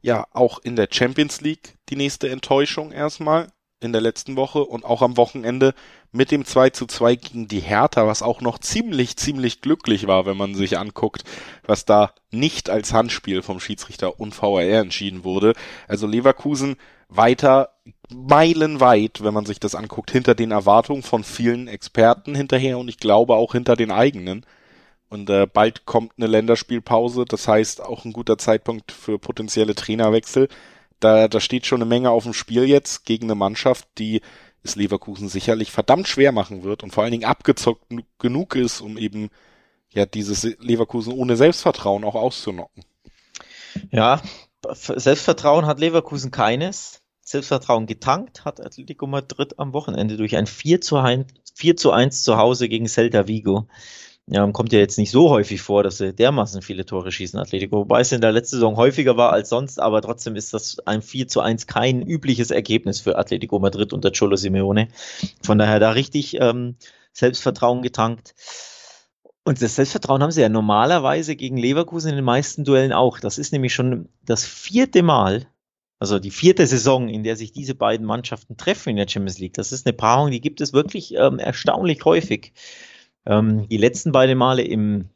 [0.00, 3.48] ja auch in der Champions League die nächste Enttäuschung erstmal
[3.80, 5.74] in der letzten Woche und auch am Wochenende
[6.12, 10.24] mit dem 2 zu 2 gegen die Hertha, was auch noch ziemlich, ziemlich glücklich war,
[10.24, 11.24] wenn man sich anguckt,
[11.66, 15.52] was da nicht als Handspiel vom Schiedsrichter und VAR entschieden wurde.
[15.88, 16.76] Also Leverkusen
[17.08, 17.70] weiter
[18.10, 22.98] meilenweit, wenn man sich das anguckt, hinter den Erwartungen von vielen Experten hinterher und ich
[22.98, 24.46] glaube auch hinter den eigenen.
[25.08, 30.48] Und äh, bald kommt eine Länderspielpause, das heißt auch ein guter Zeitpunkt für potenzielle Trainerwechsel.
[31.00, 34.22] Da, da steht schon eine Menge auf dem Spiel jetzt gegen eine Mannschaft, die
[34.62, 37.84] es Leverkusen sicherlich verdammt schwer machen wird und vor allen Dingen abgezockt
[38.18, 39.30] genug ist, um eben
[39.90, 42.84] ja dieses Leverkusen ohne Selbstvertrauen auch auszunocken.
[43.90, 44.20] Ja,
[44.72, 47.02] Selbstvertrauen hat Leverkusen keines.
[47.20, 52.22] Selbstvertrauen getankt hat Atletico Madrid am Wochenende durch ein 4 zu 1, 4 zu 1
[52.22, 53.66] zu Hause gegen Celta Vigo.
[54.28, 57.78] Ja, kommt ja jetzt nicht so häufig vor, dass sie dermaßen viele Tore schießen, Atletico,
[57.78, 61.00] wobei es in der letzten Saison häufiger war als sonst, aber trotzdem ist das ein
[61.00, 64.88] 4 zu 1 kein übliches Ergebnis für Atletico Madrid unter Cholo Simeone.
[65.42, 66.74] Von daher da richtig ähm,
[67.12, 68.34] Selbstvertrauen getankt.
[69.44, 73.20] Und das Selbstvertrauen haben sie ja normalerweise gegen Leverkusen in den meisten Duellen auch.
[73.20, 75.46] Das ist nämlich schon das vierte Mal,
[76.00, 79.54] also die vierte Saison, in der sich diese beiden Mannschaften treffen in der Champions League.
[79.54, 82.52] Das ist eine Paarung, die gibt es wirklich ähm, erstaunlich häufig.
[83.26, 85.10] Ähm, die letzten beiden Male im,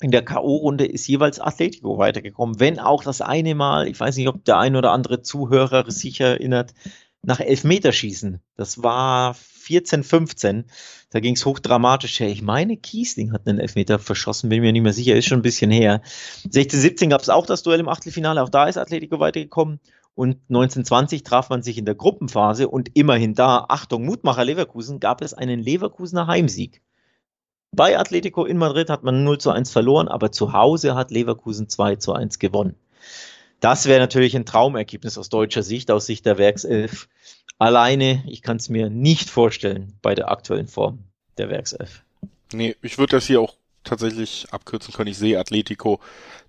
[0.00, 2.60] in der K.O.-Runde ist jeweils Atletico weitergekommen.
[2.60, 6.20] Wenn auch das eine Mal, ich weiß nicht, ob der ein oder andere Zuhörer sich
[6.20, 6.74] erinnert,
[7.22, 8.40] nach Elfmeterschießen.
[8.56, 10.64] Das war 14, 15.
[11.10, 12.28] Da ging es hochdramatisch her.
[12.28, 15.42] Ich meine, Kiesling hat einen Elfmeter verschossen, bin mir nicht mehr sicher, ist schon ein
[15.42, 16.02] bisschen her.
[16.50, 19.78] 16, 17 gab es auch das Duell im Achtelfinale, auch da ist Atletico weitergekommen.
[20.14, 25.22] Und 1920 traf man sich in der Gruppenphase und immerhin da, Achtung, Mutmacher Leverkusen, gab
[25.22, 26.82] es einen Leverkusener Heimsieg.
[27.74, 31.70] Bei Atletico in Madrid hat man 0 zu 1 verloren, aber zu Hause hat Leverkusen
[31.70, 32.74] 2 zu 1 gewonnen.
[33.60, 37.08] Das wäre natürlich ein Traumergebnis aus deutscher Sicht, aus Sicht der Werkself.
[37.58, 41.04] Alleine, ich kann es mir nicht vorstellen bei der aktuellen Form
[41.38, 42.02] der Werkself.
[42.52, 43.54] Nee, ich würde das hier auch
[43.84, 45.10] tatsächlich abkürzen können.
[45.10, 45.98] Ich sehe Atletico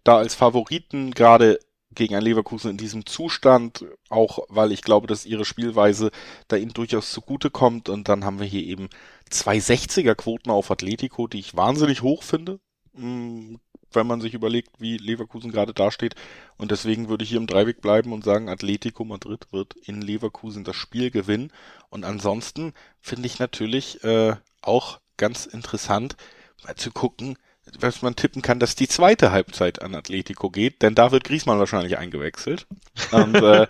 [0.03, 1.57] da als Favoriten, gerade
[1.95, 6.11] gegen ein Leverkusen in diesem Zustand, auch weil ich glaube, dass ihre Spielweise
[6.49, 7.87] da ihnen durchaus zugute kommt.
[7.87, 8.89] Und dann haben wir hier eben
[9.33, 12.59] zwei 60er Quoten auf Atletico, die ich wahnsinnig hoch finde.
[12.95, 13.59] Hm,
[13.95, 16.15] wenn man sich überlegt, wie Leverkusen gerade dasteht.
[16.57, 20.63] Und deswegen würde ich hier im Dreiweg bleiben und sagen, Atletico Madrid wird in Leverkusen
[20.63, 21.51] das Spiel gewinnen.
[21.89, 26.15] Und ansonsten finde ich natürlich äh, auch ganz interessant,
[26.63, 27.37] mal zu gucken,
[27.79, 31.59] was man tippen kann, dass die zweite Halbzeit an Atletico geht, denn da wird Griesmann
[31.59, 32.67] wahrscheinlich eingewechselt.
[33.11, 33.67] Und äh,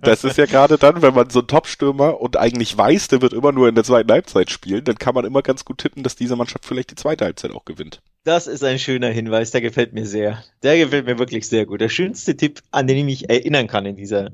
[0.00, 3.32] das ist ja gerade dann, wenn man so einen Top-Stürmer und eigentlich weiß, der wird
[3.32, 6.16] immer nur in der zweiten Halbzeit spielen, dann kann man immer ganz gut tippen, dass
[6.16, 8.00] diese Mannschaft vielleicht die zweite Halbzeit auch gewinnt.
[8.24, 10.42] Das ist ein schöner Hinweis, der gefällt mir sehr.
[10.62, 11.80] Der gefällt mir wirklich sehr gut.
[11.80, 14.30] Der schönste Tipp, an den ich mich erinnern kann in dieser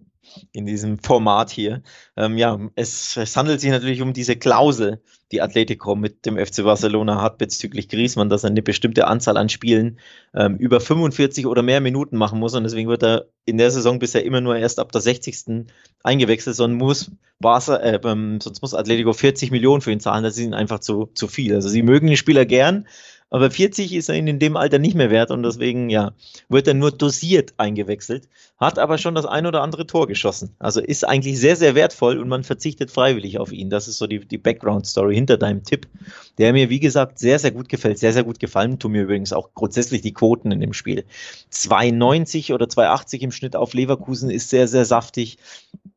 [0.52, 1.82] in diesem Format hier.
[2.16, 5.00] Ähm, ja, es, es handelt sich natürlich um diese Klausel,
[5.32, 9.48] die Atletico mit dem FC Barcelona hat bezüglich Griezmann, dass er eine bestimmte Anzahl an
[9.48, 9.98] Spielen
[10.34, 13.98] ähm, über 45 oder mehr Minuten machen muss und deswegen wird er in der Saison
[13.98, 15.66] bisher immer nur erst ab der 60.
[16.02, 20.36] eingewechselt, sondern muss Barca, äh, ähm, sonst muss Atletico 40 Millionen für ihn zahlen, das
[20.36, 21.54] ist ihnen einfach zu, zu viel.
[21.54, 22.86] Also sie mögen den Spieler gern,
[23.32, 26.12] aber 40 ist er in dem Alter nicht mehr wert und deswegen, ja,
[26.50, 30.54] wird er nur dosiert eingewechselt, hat aber schon das ein oder andere Tor geschossen.
[30.58, 33.70] Also ist eigentlich sehr, sehr wertvoll und man verzichtet freiwillig auf ihn.
[33.70, 35.88] Das ist so die, die Background-Story hinter deinem Tipp,
[36.36, 38.78] der mir, wie gesagt, sehr, sehr gut gefällt, sehr, sehr gut gefallen.
[38.78, 41.06] Tun mir übrigens auch grundsätzlich die Quoten in dem Spiel.
[41.50, 45.38] 2,90 oder 2,80 im Schnitt auf Leverkusen ist sehr, sehr saftig.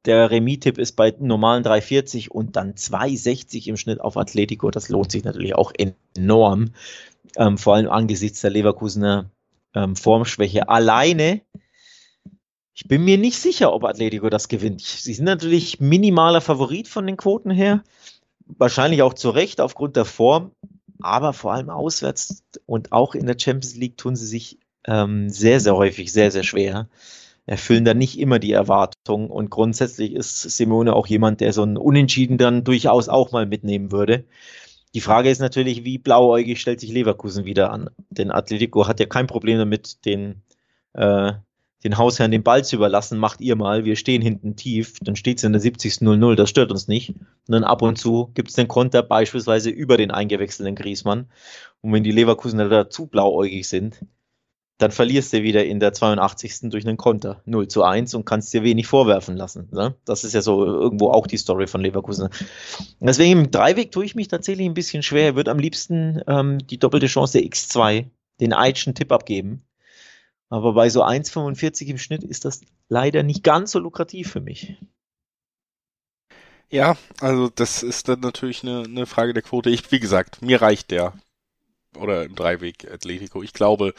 [0.06, 4.70] Der Remis-Tipp ist bei normalen 3,40 und dann 2,60 im Schnitt auf Atletico.
[4.70, 6.72] Das lohnt sich natürlich auch enorm
[7.38, 9.30] ähm, vor allem angesichts der Leverkusener
[9.74, 10.70] ähm, Formschwäche.
[10.70, 11.42] Alleine,
[12.74, 14.82] ich bin mir nicht sicher, ob Atletico das gewinnt.
[14.82, 17.84] Sie sind natürlich minimaler Favorit von den Quoten her,
[18.46, 20.52] wahrscheinlich auch zu Recht aufgrund der Form,
[21.02, 25.60] aber vor allem auswärts und auch in der Champions League tun sie sich ähm, sehr,
[25.60, 26.90] sehr häufig sehr, sehr schwer.
[27.48, 31.78] Erfüllen da nicht immer die Erwartungen und grundsätzlich ist Simone auch jemand, der so ein
[31.78, 34.26] Unentschieden dann durchaus auch mal mitnehmen würde.
[34.96, 37.90] Die Frage ist natürlich, wie blauäugig stellt sich Leverkusen wieder an?
[38.10, 40.42] Denn Atletico hat ja kein Problem damit, den,
[40.94, 41.34] äh,
[41.84, 43.20] den Hausherrn den Ball zu überlassen.
[43.20, 46.02] Macht ihr mal, wir stehen hinten tief, dann steht es in der 70.
[46.02, 47.10] 0-0, das stört uns nicht.
[47.10, 51.28] Und dann ab und zu gibt es den Konter beispielsweise über den eingewechselten Griesmann.
[51.82, 54.00] Und wenn die Leverkusener da zu blauäugig sind,
[54.78, 56.70] dann verlierst du wieder in der 82.
[56.70, 59.70] durch einen Konter 0 zu 1 und kannst dir wenig vorwerfen lassen.
[59.72, 59.96] Ne?
[60.04, 62.30] Das ist ja so irgendwo auch die Story von Leverkusen.
[63.00, 65.30] Deswegen im Dreiweg tue ich mich tatsächlich ein bisschen schwer.
[65.30, 68.06] Ich würde am liebsten ähm, die doppelte Chance der X2,
[68.42, 69.64] den Eitschen Tipp abgeben.
[70.50, 74.76] Aber bei so 1,45 im Schnitt ist das leider nicht ganz so lukrativ für mich.
[76.70, 79.70] Ja, also das ist dann natürlich eine, eine Frage der Quote.
[79.70, 81.14] Ich, wie gesagt, mir reicht der.
[81.98, 83.42] Oder im Dreiweg Atletico.
[83.42, 83.94] Ich glaube,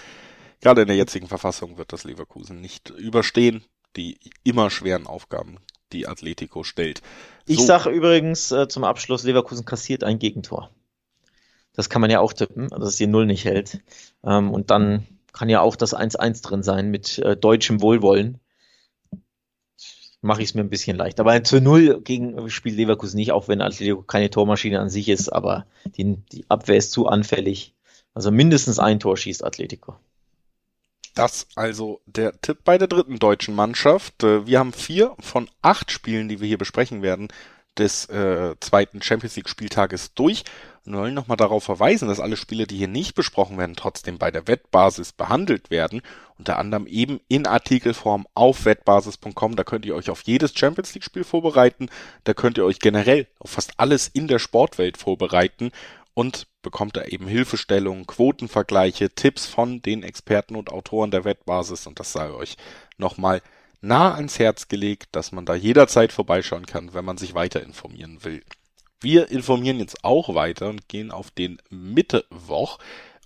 [0.61, 3.65] Gerade in der jetzigen Verfassung wird das Leverkusen nicht überstehen,
[3.97, 5.59] die immer schweren Aufgaben,
[5.93, 7.03] die Atletico stellt.
[7.47, 10.71] So, ich sage übrigens äh, zum Abschluss, Leverkusen kassiert ein Gegentor.
[11.75, 13.81] Das kann man ja auch tippen, dass es die Null nicht hält.
[14.25, 18.41] Ähm, und dann kann ja auch das 1-1 drin sein mit äh, deutschem Wohlwollen.
[20.23, 21.21] Mache ich es mir ein bisschen leicht.
[21.21, 25.29] Aber zu Null gegen spielt Leverkusen nicht, auch wenn Atletico keine Tormaschine an sich ist,
[25.29, 27.75] aber die, die Abwehr ist zu anfällig.
[28.15, 29.97] Also mindestens ein Tor schießt Atletico.
[31.17, 34.23] Das also der Tipp bei der dritten deutschen Mannschaft.
[34.23, 37.29] Äh, wir haben vier von acht Spielen, die wir hier besprechen werden,
[37.79, 40.45] des äh, zweiten Champions League Spieltages durch
[40.85, 44.31] und wollen nochmal darauf verweisen, dass alle Spiele, die hier nicht besprochen werden, trotzdem bei
[44.31, 46.03] der Wettbasis behandelt werden.
[46.39, 49.57] Unter anderem eben in Artikelform auf wettbasis.com.
[49.57, 51.89] Da könnt ihr euch auf jedes Champions League Spiel vorbereiten.
[52.25, 55.73] Da könnt ihr euch generell auf fast alles in der Sportwelt vorbereiten
[56.17, 62.01] und bekommt da eben Hilfestellungen, Quotenvergleiche, Tipps von den Experten und Autoren der Wettbasis und
[62.01, 62.57] das sei euch
[62.97, 63.43] nochmal
[63.83, 68.25] nah ans Herz gelegt, dass man da jederzeit vorbeischauen kann, wenn man sich weiter informieren
[68.25, 68.43] will.
[68.99, 72.79] Wir informieren jetzt auch weiter und gehen auf den Mittwoch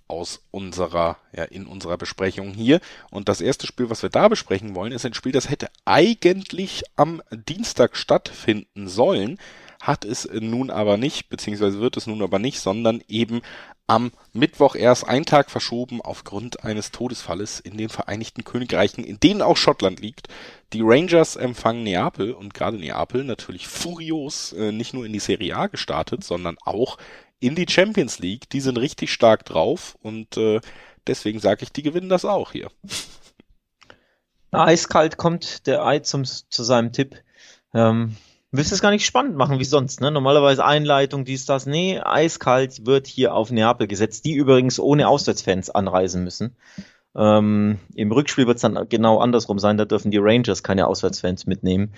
[0.09, 2.81] aus unserer, ja, in unserer Besprechung hier.
[3.09, 6.83] Und das erste Spiel, was wir da besprechen wollen, ist ein Spiel, das hätte eigentlich
[6.97, 9.39] am Dienstag stattfinden sollen
[9.81, 13.41] hat es nun aber nicht, beziehungsweise wird es nun aber nicht, sondern eben
[13.87, 19.41] am Mittwoch erst einen Tag verschoben aufgrund eines Todesfalles in den Vereinigten Königreichen, in denen
[19.41, 20.27] auch Schottland liegt.
[20.71, 25.57] Die Rangers empfangen Neapel und gerade Neapel natürlich furios äh, nicht nur in die Serie
[25.57, 26.97] A gestartet, sondern auch
[27.39, 28.49] in die Champions League.
[28.51, 30.61] Die sind richtig stark drauf und äh,
[31.07, 32.69] deswegen sage ich, die gewinnen das auch hier.
[34.51, 37.15] Eiskalt kommt der Ei zum, zu seinem Tipp.
[37.73, 38.15] Ähm,
[38.51, 40.11] willst es gar nicht spannend machen wie sonst, ne?
[40.11, 41.65] Normalerweise Einleitung, dies, das.
[41.65, 46.55] Nee, eiskalt wird hier auf Neapel gesetzt, die übrigens ohne Auswärtsfans anreisen müssen.
[47.15, 51.45] Ähm, Im Rückspiel wird es dann genau andersrum sein, da dürfen die Rangers keine Auswärtsfans
[51.45, 51.93] mitnehmen.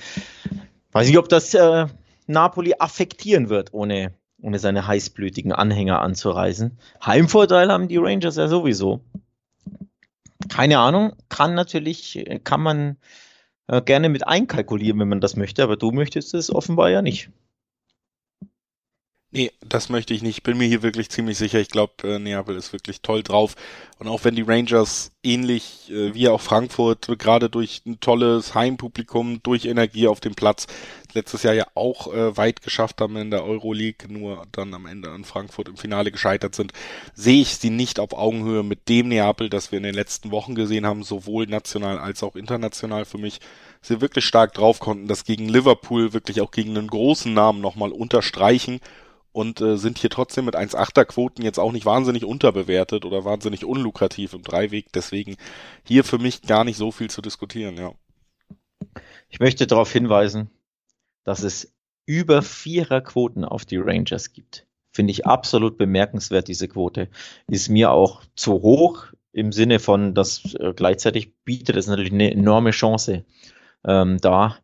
[0.91, 1.87] Weiß nicht, ob das äh,
[2.27, 6.77] Napoli affektieren wird, ohne, ohne seine heißblütigen Anhänger anzureisen.
[7.03, 9.01] Heimvorteil haben die Rangers ja sowieso.
[10.49, 12.95] Keine Ahnung, kann natürlich, kann man äh,
[13.85, 17.29] gerne mit einkalkulieren, wenn man das möchte, aber du möchtest es offenbar ja nicht.
[19.35, 20.43] Nee, das möchte ich nicht.
[20.43, 21.59] Bin mir hier wirklich ziemlich sicher.
[21.59, 23.55] Ich glaube, äh, Neapel ist wirklich toll drauf.
[23.97, 29.41] Und auch wenn die Rangers ähnlich äh, wie auch Frankfurt gerade durch ein tolles Heimpublikum,
[29.41, 30.67] durch Energie auf dem Platz
[31.13, 35.09] letztes Jahr ja auch äh, weit geschafft haben in der Euroleague, nur dann am Ende
[35.09, 36.71] an Frankfurt im Finale gescheitert sind,
[37.15, 40.53] sehe ich sie nicht auf Augenhöhe mit dem Neapel, das wir in den letzten Wochen
[40.53, 43.39] gesehen haben, sowohl national als auch international für mich.
[43.81, 47.91] Sie wirklich stark drauf konnten, das gegen Liverpool wirklich auch gegen einen großen Namen nochmal
[47.91, 48.79] unterstreichen
[49.33, 53.65] und äh, sind hier trotzdem mit 1,8er Quoten jetzt auch nicht wahnsinnig unterbewertet oder wahnsinnig
[53.65, 54.93] unlukrativ im Dreiweg.
[54.93, 55.35] Deswegen
[55.83, 57.91] hier für mich gar nicht so viel zu diskutieren, ja.
[59.29, 60.49] Ich möchte darauf hinweisen,
[61.23, 61.73] dass es
[62.05, 64.67] über Vierer Quoten auf die Rangers gibt.
[64.91, 67.09] Finde ich absolut bemerkenswert, diese Quote.
[67.47, 72.31] Ist mir auch zu hoch im Sinne von, dass äh, gleichzeitig bietet es natürlich eine
[72.31, 73.25] enorme Chance
[73.83, 74.57] ähm, da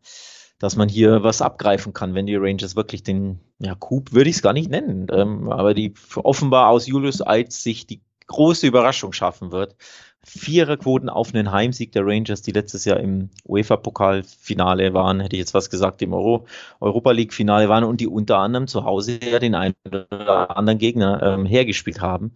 [0.60, 4.36] dass man hier was abgreifen kann, wenn die Rangers wirklich den, ja, Coup würde ich
[4.36, 9.12] es gar nicht nennen, ähm, aber die offenbar aus Julius Eid sich die große Überraschung
[9.12, 9.74] schaffen wird,
[10.22, 15.54] Viererquoten auf einen Heimsieg der Rangers, die letztes Jahr im UEFA-Pokalfinale waren, hätte ich jetzt
[15.54, 16.46] was gesagt, im Euro
[16.78, 21.22] Europa League-Finale waren und die unter anderem zu Hause ja den einen oder anderen Gegner
[21.22, 22.32] ähm, hergespielt haben,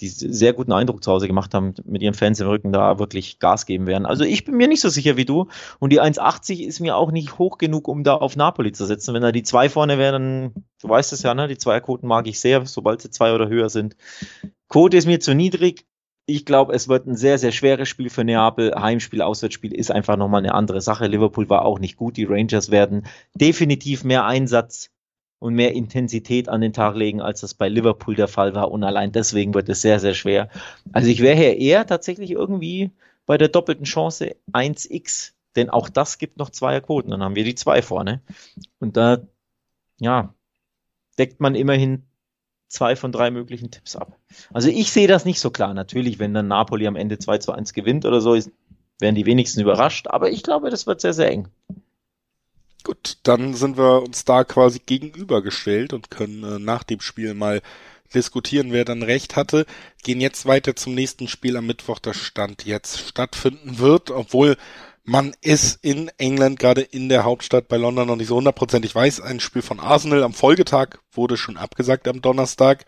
[0.00, 3.38] die sehr guten Eindruck zu Hause gemacht haben, mit ihren Fans im Rücken da wirklich
[3.38, 4.06] Gas geben werden.
[4.06, 7.12] Also ich bin mir nicht so sicher wie du und die 1,80 ist mir auch
[7.12, 9.12] nicht hoch genug, um da auf Napoli zu setzen.
[9.12, 12.26] Wenn da die zwei vorne wären, dann, du weißt es ja, ne, die Zweierquoten mag
[12.26, 13.94] ich sehr, sobald sie zwei oder höher sind.
[14.68, 15.84] Quote ist mir zu niedrig,
[16.26, 18.74] ich glaube, es wird ein sehr, sehr schweres Spiel für Neapel.
[18.74, 21.06] Heimspiel, Auswärtsspiel ist einfach nochmal eine andere Sache.
[21.06, 22.16] Liverpool war auch nicht gut.
[22.16, 24.90] Die Rangers werden definitiv mehr Einsatz
[25.38, 28.72] und mehr Intensität an den Tag legen, als das bei Liverpool der Fall war.
[28.72, 30.50] Und allein deswegen wird es sehr, sehr schwer.
[30.92, 32.90] Also ich wäre hier eher tatsächlich irgendwie
[33.24, 35.32] bei der doppelten Chance 1x.
[35.54, 37.10] Denn auch das gibt noch zwei Quoten.
[37.10, 38.20] Dann haben wir die zwei vorne.
[38.80, 39.20] Und da,
[39.98, 40.34] ja,
[41.18, 42.05] deckt man immerhin
[42.68, 44.18] zwei von drei möglichen Tipps ab.
[44.52, 45.74] Also ich sehe das nicht so klar.
[45.74, 48.34] Natürlich, wenn dann Napoli am Ende 2 zu 1 gewinnt oder so,
[48.98, 50.08] werden die wenigsten überrascht.
[50.08, 51.48] Aber ich glaube, das wird sehr, sehr eng.
[52.82, 57.60] Gut, dann sind wir uns da quasi gegenübergestellt und können äh, nach dem Spiel mal
[58.14, 59.66] diskutieren, wer dann recht hatte.
[60.04, 64.56] Gehen jetzt weiter zum nächsten Spiel am Mittwoch, das Stand jetzt stattfinden wird, obwohl
[65.06, 69.20] man ist in England, gerade in der Hauptstadt bei London noch nicht so hundertprozentig weiß.
[69.20, 72.84] Ein Spiel von Arsenal am Folgetag wurde schon abgesagt am Donnerstag,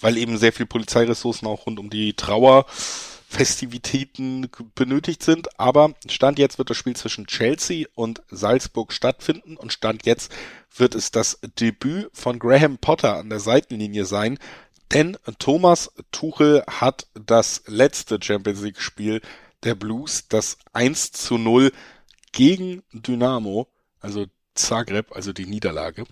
[0.00, 5.60] weil eben sehr viel Polizeiressourcen auch rund um die Trauerfestivitäten benötigt sind.
[5.60, 10.32] Aber Stand jetzt wird das Spiel zwischen Chelsea und Salzburg stattfinden und Stand jetzt
[10.74, 14.38] wird es das Debüt von Graham Potter an der Seitenlinie sein.
[14.94, 19.20] Denn Thomas Tuchel hat das letzte Champions League Spiel
[19.64, 21.72] der Blues das 1 zu 0
[22.32, 23.68] gegen Dynamo,
[24.00, 26.04] also Zagreb, also die Niederlage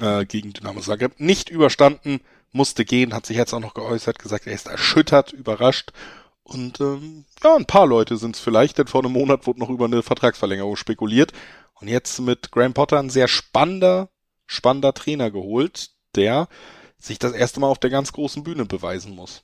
[0.00, 2.20] äh, gegen Dynamo Zagreb, nicht überstanden,
[2.52, 5.92] musste gehen, hat sich jetzt auch noch geäußert, gesagt, er ist erschüttert, überrascht.
[6.44, 9.70] Und ähm, ja, ein paar Leute sind es vielleicht, denn vor einem Monat wurde noch
[9.70, 11.32] über eine Vertragsverlängerung spekuliert.
[11.74, 14.10] Und jetzt mit Graham Potter ein sehr spannender,
[14.46, 16.48] spannender Trainer geholt, der
[16.98, 19.42] sich das erste Mal auf der ganz großen Bühne beweisen muss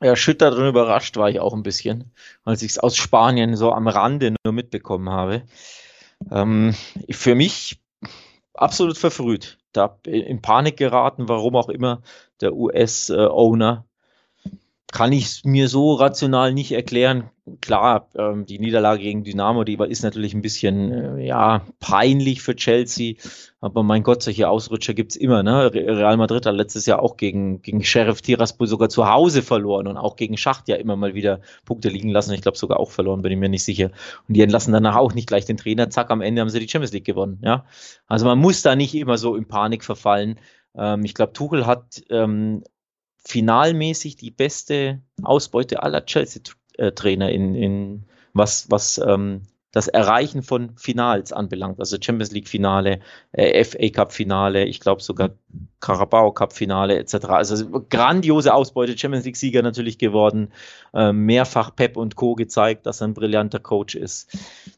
[0.00, 2.12] erschüttert und überrascht war ich auch ein bisschen,
[2.44, 5.42] als ich es aus Spanien so am Rande nur mitbekommen habe.
[6.30, 6.74] Ähm,
[7.10, 7.80] für mich
[8.54, 9.58] absolut verfrüht.
[9.72, 12.02] Da in Panik geraten, warum auch immer
[12.40, 13.84] der US-Owner
[14.92, 17.30] kann ich mir so rational nicht erklären.
[17.60, 22.56] Klar, ähm, die Niederlage gegen Dynamo, die ist natürlich ein bisschen äh, ja peinlich für
[22.56, 23.14] Chelsea.
[23.60, 25.42] Aber mein Gott, solche Ausrutscher gibt's immer.
[25.42, 25.72] Ne?
[25.72, 29.96] Real Madrid hat letztes Jahr auch gegen, gegen Sheriff Tiraspol sogar zu Hause verloren und
[29.96, 32.32] auch gegen Schacht ja immer mal wieder Punkte liegen lassen.
[32.32, 33.90] Ich glaube sogar auch verloren, bin ich mir nicht sicher.
[34.28, 35.90] Und die entlassen danach auch nicht gleich den Trainer.
[35.90, 37.40] Zack, am Ende haben sie die Champions League gewonnen.
[37.42, 37.64] Ja?
[38.06, 40.40] Also man muss da nicht immer so in Panik verfallen.
[40.76, 42.64] Ähm, ich glaube, Tuchel hat ähm,
[43.24, 51.32] finalmäßig die beste Ausbeute aller Chelsea-Trainer in, in was, was ähm, das Erreichen von Finals
[51.32, 53.00] anbelangt, also Champions League Finale,
[53.32, 55.30] äh, FA Cup Finale, ich glaube sogar
[55.78, 57.26] Carabao Cup Finale etc.
[57.26, 60.52] Also grandiose Ausbeute, Champions League Sieger natürlich geworden,
[60.92, 64.36] äh, mehrfach Pep und Co gezeigt, dass er ein brillanter Coach ist.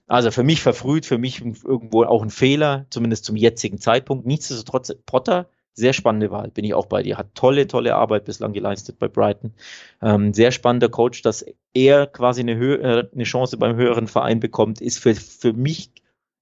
[0.08, 4.26] Also für mich verfrüht, für mich irgendwo auch ein Fehler, zumindest zum jetzigen Zeitpunkt.
[4.26, 7.16] Nichtsdestotrotz Potter sehr spannende Wahl, bin ich auch bei dir.
[7.16, 9.54] Hat tolle, tolle Arbeit bislang geleistet bei Brighton.
[10.02, 14.80] Ähm, sehr spannender Coach, dass er quasi eine, äh, eine Chance beim höheren Verein bekommt,
[14.80, 15.90] ist für, für mich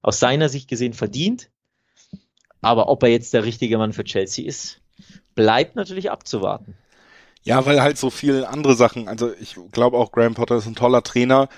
[0.03, 1.51] aus seiner Sicht gesehen verdient.
[2.61, 4.81] Aber ob er jetzt der richtige Mann für Chelsea ist,
[5.35, 6.77] bleibt natürlich abzuwarten.
[7.43, 10.75] Ja, weil halt so viele andere Sachen, also ich glaube auch Graham Potter ist ein
[10.75, 11.49] toller Trainer,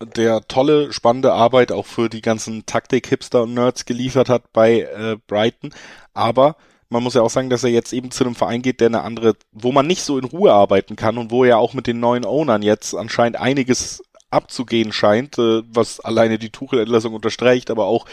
[0.00, 5.16] der tolle, spannende Arbeit auch für die ganzen Taktik-Hipster und Nerds geliefert hat bei äh,
[5.26, 5.70] Brighton.
[6.14, 6.56] Aber
[6.90, 9.02] man muss ja auch sagen, dass er jetzt eben zu einem Verein geht, der eine
[9.02, 12.00] andere, wo man nicht so in Ruhe arbeiten kann und wo er auch mit den
[12.00, 18.06] neuen Ownern jetzt anscheinend einiges abzugehen scheint, äh, was alleine die Tuchel-Entlassung unterstreicht, aber auch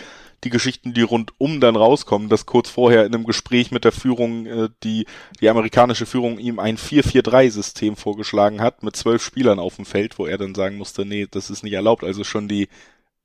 [0.43, 4.45] die Geschichten, die rundum dann rauskommen, dass kurz vorher in einem Gespräch mit der Führung
[4.45, 5.05] äh, die,
[5.41, 10.25] die amerikanische Führung ihm ein 4-4-3-System vorgeschlagen hat mit zwölf Spielern auf dem Feld, wo
[10.25, 12.03] er dann sagen musste, nee, das ist nicht erlaubt.
[12.03, 12.69] Also schon die,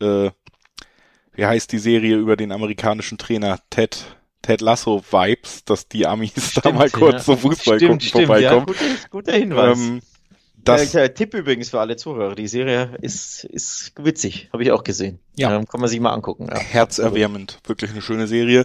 [0.01, 0.31] äh,
[1.33, 6.33] wie heißt die Serie über den amerikanischen Trainer Ted Ted Lasso Vibes, dass die Amis
[6.33, 7.21] stimmt, da mal kurz ja.
[7.21, 8.59] zum Fußball stimmt, gucken stimmt, vorbeikommen.
[8.61, 9.79] Ja, guter, guter Hinweis.
[9.79, 10.03] Ähm,
[10.65, 12.35] das ja, Tipp übrigens für alle Zuhörer.
[12.35, 14.49] Die Serie ist, ist witzig.
[14.53, 15.19] Habe ich auch gesehen.
[15.37, 15.55] Ja.
[15.55, 16.49] Ähm, kann man sich mal angucken.
[16.51, 16.59] Ja.
[16.59, 17.59] Herzerwärmend.
[17.67, 18.65] Wirklich eine schöne Serie.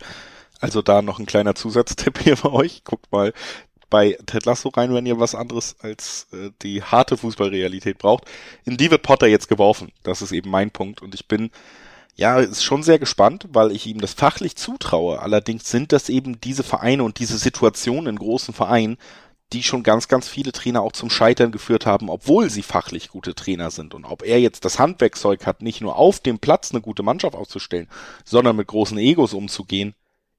[0.59, 2.83] Also da noch ein kleiner Zusatztipp hier für euch.
[2.83, 3.33] Guckt mal
[3.89, 8.25] bei Ted Lasso rein, wenn ihr was anderes als äh, die harte Fußballrealität braucht.
[8.65, 9.91] In die wird Potter jetzt geworfen.
[10.03, 11.01] Das ist eben mein Punkt.
[11.01, 11.51] Und ich bin
[12.15, 15.19] ja, ist schon sehr gespannt, weil ich ihm das fachlich zutraue.
[15.19, 18.97] Allerdings sind das eben diese Vereine und diese Situationen in großen Vereinen,
[19.53, 23.35] die schon ganz, ganz viele Trainer auch zum Scheitern geführt haben, obwohl sie fachlich gute
[23.35, 23.93] Trainer sind.
[23.93, 27.35] Und ob er jetzt das Handwerkzeug hat, nicht nur auf dem Platz eine gute Mannschaft
[27.35, 27.89] auszustellen,
[28.23, 29.93] sondern mit großen Egos umzugehen,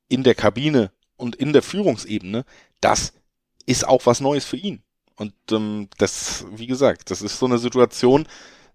[0.08, 2.44] in der Kabine und in der Führungsebene,
[2.80, 3.12] das
[3.66, 4.82] ist auch was Neues für ihn.
[5.16, 8.26] Und ähm, das, wie gesagt, das ist so eine Situation,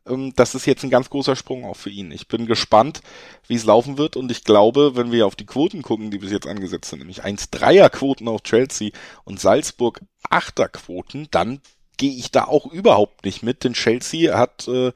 [0.04, 2.12] das ist jetzt ein ganz großer Sprung auch für ihn.
[2.12, 3.02] Ich bin gespannt,
[3.48, 4.16] wie es laufen wird.
[4.16, 7.24] Und ich glaube, wenn wir auf die Quoten gucken, die bis jetzt angesetzt sind, nämlich
[7.24, 8.92] 1-3er-Quoten auf Chelsea
[9.26, 11.62] und Salzburg 8er-Quoten, dann
[11.98, 14.92] gehe ich da auch überhaupt nicht mit, denn Chelsea hat äh,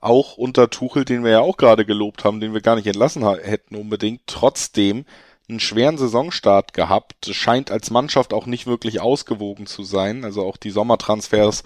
[0.00, 3.28] auch unter Tuchel, den wir ja auch gerade gelobt haben, den wir gar nicht entlassen
[3.28, 5.04] hätten unbedingt, trotzdem
[5.48, 10.56] einen schweren Saisonstart gehabt, scheint als Mannschaft auch nicht wirklich ausgewogen zu sein, also auch
[10.56, 11.62] die Sommertransfers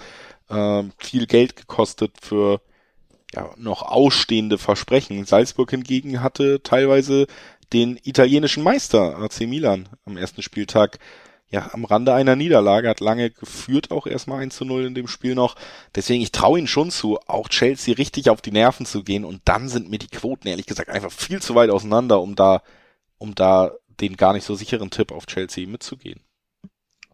[0.49, 2.61] äh, viel Geld gekostet für
[3.35, 5.25] ja, noch ausstehende Versprechen.
[5.25, 7.27] Salzburg hingegen hatte teilweise
[7.73, 10.99] den italienischen Meister AC Milan am ersten Spieltag
[11.49, 15.09] ja am Rande einer Niederlage, hat lange geführt auch erstmal 1 zu 0 in dem
[15.09, 15.57] Spiel noch.
[15.95, 19.43] Deswegen, ich traue ihnen schon zu, auch Chelsea richtig auf die Nerven zu gehen und
[19.45, 22.63] dann sind mir die Quoten ehrlich gesagt einfach viel zu weit auseinander, um da,
[23.19, 26.21] um da den gar nicht so sicheren Tipp auf Chelsea mitzugehen.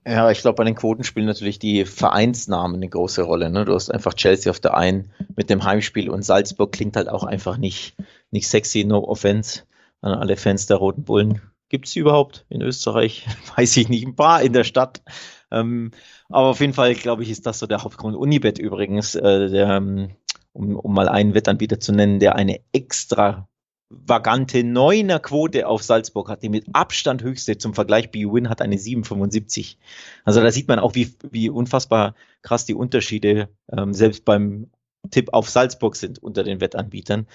[0.09, 3.51] Ja, ich glaube, bei den Quoten spielen natürlich die Vereinsnamen eine große Rolle.
[3.51, 3.64] Ne?
[3.64, 7.25] Du hast einfach Chelsea auf der einen mit dem Heimspiel und Salzburg klingt halt auch
[7.25, 7.97] einfach nicht,
[8.31, 9.62] nicht sexy, no offense
[10.03, 11.42] an alle Fans der Roten Bullen.
[11.69, 13.27] Gibt es überhaupt in Österreich?
[13.57, 15.03] Weiß ich nicht, ein paar in der Stadt.
[15.51, 15.90] Ähm,
[16.29, 18.14] aber auf jeden Fall, glaube ich, ist das so der Hauptgrund.
[18.14, 20.11] Unibet übrigens, äh, der, ähm,
[20.53, 23.49] um, um mal einen Wettanbieter zu nennen, der eine extra
[23.88, 28.77] vagante Neuner Quote auf Salzburg hat, die mit Abstand höchste zum Vergleich B-Win hat eine
[28.77, 29.77] 7,75.
[30.25, 34.70] Also da sieht man auch, wie, wie unfassbar krass die Unterschiede ähm, selbst beim
[35.11, 37.27] Tipp auf Salzburg sind unter den Wettanbietern.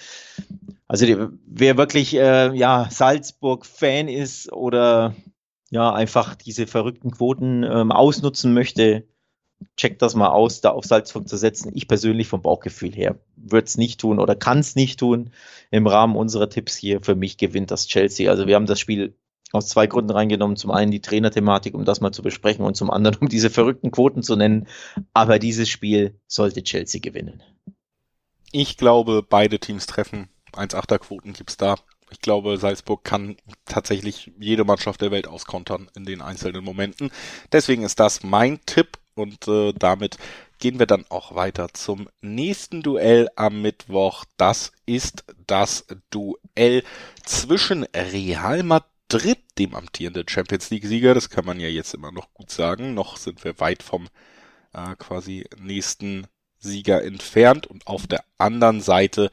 [0.86, 5.14] Also die, wer wirklich äh, ja Salzburg-Fan ist oder
[5.70, 9.04] ja einfach diese verrückten Quoten ähm, ausnutzen möchte,
[9.76, 11.72] checkt das mal aus, da auf Salzburg zu setzen.
[11.74, 15.30] Ich persönlich vom Bauchgefühl her würde es nicht tun oder kann es nicht tun.
[15.70, 18.30] Im Rahmen unserer Tipps hier für mich gewinnt das Chelsea.
[18.30, 19.16] Also wir haben das Spiel
[19.52, 20.56] aus zwei Gründen reingenommen.
[20.56, 23.90] Zum einen die Trainerthematik, um das mal zu besprechen und zum anderen, um diese verrückten
[23.90, 24.66] Quoten zu nennen.
[25.12, 27.42] Aber dieses Spiel sollte Chelsea gewinnen.
[28.50, 30.28] Ich glaube, beide Teams treffen.
[30.52, 31.76] 1,8er Quoten gibt's da.
[32.10, 37.10] Ich glaube, Salzburg kann tatsächlich jede Mannschaft der Welt auskontern in den einzelnen Momenten.
[37.52, 40.18] Deswegen ist das mein Tipp und äh, damit
[40.58, 44.24] gehen wir dann auch weiter zum nächsten Duell am Mittwoch.
[44.36, 46.84] Das ist das Duell
[47.24, 52.50] zwischen Real Madrid, dem amtierenden Champions League-Sieger, das kann man ja jetzt immer noch gut
[52.50, 52.94] sagen.
[52.94, 54.08] Noch sind wir weit vom
[54.72, 56.26] äh, quasi nächsten
[56.58, 59.30] Sieger entfernt und auf der anderen Seite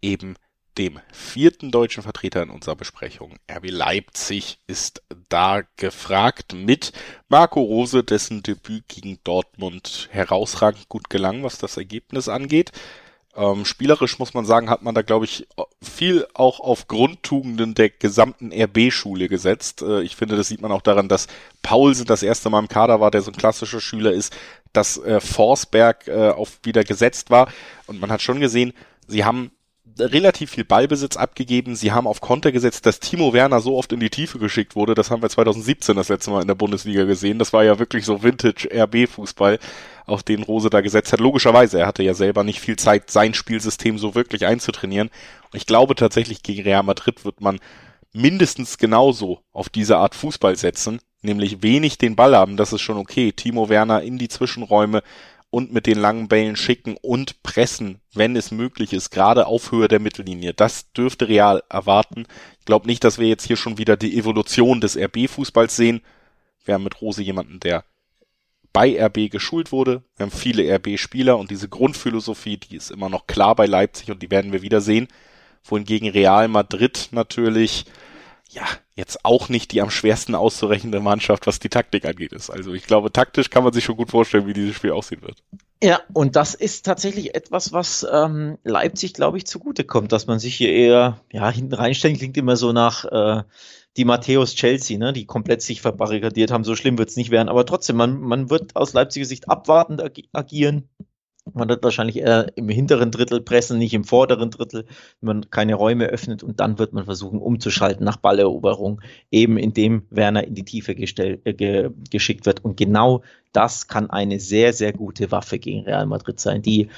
[0.00, 0.34] eben
[0.78, 3.36] dem vierten deutschen Vertreter in unserer Besprechung.
[3.50, 6.92] RB Leipzig ist da gefragt mit
[7.28, 12.72] Marco Rose, dessen Debüt gegen Dortmund herausragend gut gelang, was das Ergebnis angeht.
[13.34, 15.46] Ähm, spielerisch muss man sagen, hat man da, glaube ich,
[15.80, 19.80] viel auch auf Grundtugenden der gesamten RB-Schule gesetzt.
[19.80, 21.28] Äh, ich finde, das sieht man auch daran, dass
[21.62, 24.36] Paulsen das erste Mal im Kader war, der so ein klassischer Schüler ist,
[24.74, 27.50] dass äh, Forsberg äh, auf wieder gesetzt war.
[27.86, 28.74] Und man hat schon gesehen,
[29.06, 29.50] sie haben
[29.98, 31.76] relativ viel Ballbesitz abgegeben.
[31.76, 34.94] Sie haben auf Konter gesetzt, dass Timo Werner so oft in die Tiefe geschickt wurde.
[34.94, 37.38] Das haben wir 2017 das letzte Mal in der Bundesliga gesehen.
[37.38, 39.58] Das war ja wirklich so Vintage RB-Fußball,
[40.06, 41.20] auf den Rose da gesetzt hat.
[41.20, 45.10] Logischerweise, er hatte ja selber nicht viel Zeit, sein Spielsystem so wirklich einzutrainieren.
[45.50, 47.60] Und ich glaube tatsächlich, gegen Real Madrid wird man
[48.12, 51.00] mindestens genauso auf diese Art Fußball setzen.
[51.24, 53.30] nämlich wenig den Ball haben, das ist schon okay.
[53.30, 55.04] Timo Werner in die Zwischenräume
[55.52, 59.86] und mit den langen Bällen schicken und pressen, wenn es möglich ist, gerade auf Höhe
[59.86, 60.54] der Mittellinie.
[60.54, 62.24] Das dürfte Real erwarten.
[62.58, 66.00] Ich glaube nicht, dass wir jetzt hier schon wieder die Evolution des RB-Fußballs sehen.
[66.64, 67.84] Wir haben mit Rose jemanden, der
[68.72, 70.02] bei RB geschult wurde.
[70.16, 74.22] Wir haben viele RB-Spieler und diese Grundphilosophie, die ist immer noch klar bei Leipzig und
[74.22, 75.06] die werden wir wieder sehen.
[75.64, 77.84] Wohingegen Real Madrid natürlich
[78.52, 82.50] ja, jetzt auch nicht die am schwersten auszurechnende Mannschaft, was die Taktik angeht ist.
[82.50, 85.42] Also ich glaube, taktisch kann man sich schon gut vorstellen, wie dieses Spiel aussehen wird.
[85.82, 90.54] Ja, und das ist tatsächlich etwas, was ähm, Leipzig, glaube ich, zugutekommt, dass man sich
[90.54, 93.42] hier eher ja, hinten reinstellen, klingt immer so nach äh,
[93.96, 96.64] die Matthäus Chelsea, ne, die komplett sich verbarrikadiert haben.
[96.64, 100.02] So schlimm wird es nicht werden, aber trotzdem, man, man wird aus Leipziger Sicht abwartend
[100.02, 100.88] ag agieren
[101.54, 104.84] man wird wahrscheinlich eher im hinteren Drittel pressen, nicht im vorderen Drittel,
[105.20, 110.06] wenn man keine Räume öffnet und dann wird man versuchen umzuschalten nach Balleroberung, eben indem
[110.10, 112.64] Werner in die Tiefe gestell, äh, ge, geschickt wird.
[112.64, 113.22] Und genau
[113.52, 116.88] das kann eine sehr, sehr gute Waffe gegen Real Madrid sein, die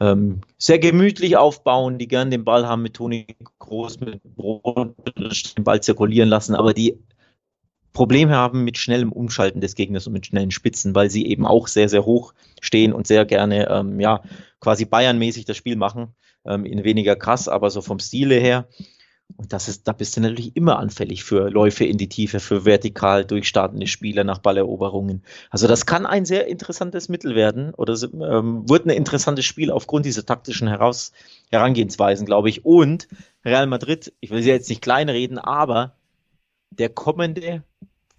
[0.00, 3.26] ähm, sehr gemütlich aufbauen, die gern den Ball haben mit Toni
[3.60, 4.94] Groß, mit Brot,
[5.56, 6.98] den Ball zirkulieren lassen, aber die
[7.92, 11.68] Probleme haben mit schnellem Umschalten des Gegners und mit schnellen Spitzen, weil sie eben auch
[11.68, 14.22] sehr, sehr hoch stehen und sehr gerne, ähm, ja,
[14.60, 16.14] quasi Bayern-mäßig das Spiel machen.
[16.44, 18.66] Ähm, in weniger krass, aber so vom Stile her.
[19.36, 22.64] Und das ist, da bist du natürlich immer anfällig für Läufe in die Tiefe, für
[22.64, 25.22] vertikal durchstartende Spieler nach Balleroberungen.
[25.50, 30.04] Also das kann ein sehr interessantes Mittel werden oder ähm, wird ein interessantes Spiel aufgrund
[30.04, 31.12] dieser taktischen Heraus
[31.50, 32.64] Herangehensweisen, glaube ich.
[32.64, 33.08] Und
[33.44, 35.96] Real Madrid, ich will sie jetzt nicht kleinreden, aber
[36.70, 37.62] der kommende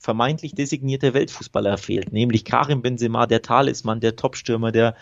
[0.04, 4.95] vermeintlich designierte Weltfußballer fehlt, nämlich Karim Benzema, der Talisman, der Topstürmer, der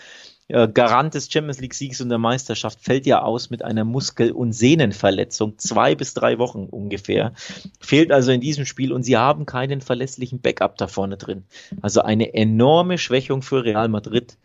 [0.47, 4.32] äh, Garant des Champions League Siegs und der Meisterschaft, fällt ja aus mit einer Muskel-
[4.32, 7.34] und Sehnenverletzung, zwei bis drei Wochen ungefähr,
[7.80, 11.45] fehlt also in diesem Spiel und sie haben keinen verlässlichen Backup da vorne drin.
[11.82, 14.38] Also eine enorme Schwächung für Real Madrid.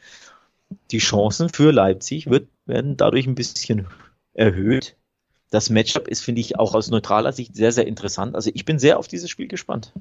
[0.91, 3.89] Die Chancen für Leipzig wird, werden dadurch ein bisschen
[4.33, 4.97] erhöht
[5.51, 8.35] das Matchup ist, finde ich, auch aus neutraler Sicht sehr, sehr interessant.
[8.35, 9.93] Also ich bin sehr auf dieses Spiel gespannt.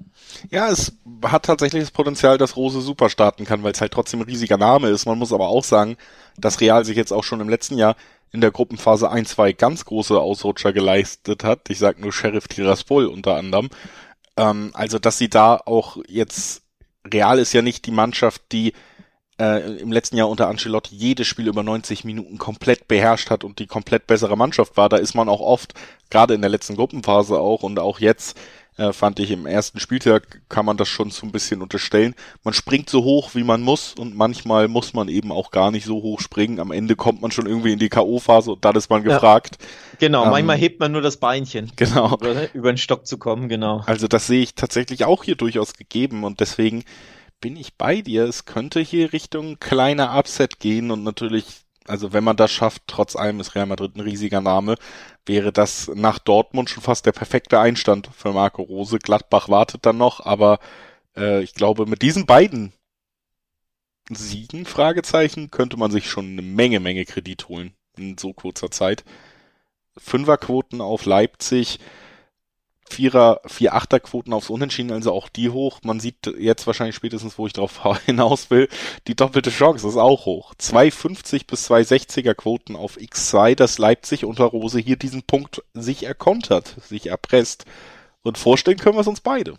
[0.50, 0.94] Ja, es
[1.24, 4.58] hat tatsächlich das Potenzial, dass Rose super starten kann, weil es halt trotzdem ein riesiger
[4.58, 5.06] Name ist.
[5.06, 5.98] Man muss aber auch sagen,
[6.38, 7.96] dass Real sich jetzt auch schon im letzten Jahr
[8.32, 11.70] in der Gruppenphase ein, zwei ganz große Ausrutscher geleistet hat.
[11.70, 13.70] Ich sage nur Sheriff Tiraspol unter anderem.
[14.38, 16.64] Ähm, also, dass sie da auch jetzt,
[17.06, 18.74] Real ist ja nicht die Mannschaft, die
[19.40, 23.60] äh, im letzten Jahr unter Ancelotti jedes Spiel über 90 Minuten komplett beherrscht hat und
[23.60, 24.90] die komplett bessere Mannschaft war.
[24.90, 25.74] Da ist man auch oft,
[26.10, 28.38] gerade in der letzten Gruppenphase auch und auch jetzt,
[28.78, 32.14] äh, fand ich im ersten Spieltag kann man das schon so ein bisschen unterstellen.
[32.44, 35.86] Man springt so hoch, wie man muss und manchmal muss man eben auch gar nicht
[35.86, 36.60] so hoch springen.
[36.60, 39.58] Am Ende kommt man schon irgendwie in die K.O.-Phase und dann ist man gefragt.
[39.60, 39.68] Ja,
[40.00, 41.72] genau, ähm, manchmal hebt man nur das Beinchen.
[41.78, 42.16] Genau.
[42.16, 43.84] Über, über den Stock zu kommen, genau.
[43.86, 46.84] Also das sehe ich tatsächlich auch hier durchaus gegeben und deswegen
[47.42, 48.26] bin ich bei dir.
[48.26, 53.16] Es könnte hier Richtung kleiner Upset gehen und natürlich, also wenn man das schafft, trotz
[53.16, 54.76] allem ist Real Madrid ein riesiger Name,
[55.26, 59.00] wäre das nach Dortmund schon fast der perfekte Einstand für Marco Rose.
[59.00, 60.60] Gladbach wartet dann noch, aber
[61.16, 62.74] äh, ich glaube, mit diesen beiden
[64.10, 69.04] Siegen, Fragezeichen, könnte man sich schon eine Menge, Menge Kredit holen in so kurzer Zeit.
[69.98, 71.80] Fünferquoten auf Leipzig,
[72.90, 75.80] Vierer, Vier-Achter Quoten aufs Unentschieden, also auch die hoch.
[75.84, 78.70] Man sieht jetzt wahrscheinlich spätestens, wo ich drauf hinaus will,
[79.08, 80.54] die doppelte Chance ist auch hoch.
[80.56, 86.76] 2,50 bis 2,60er Quoten auf X2, dass Leipzig unter Rose hier diesen Punkt sich erkontert,
[86.82, 87.66] sich erpresst.
[88.22, 89.56] Und vorstellen können wir es uns beide.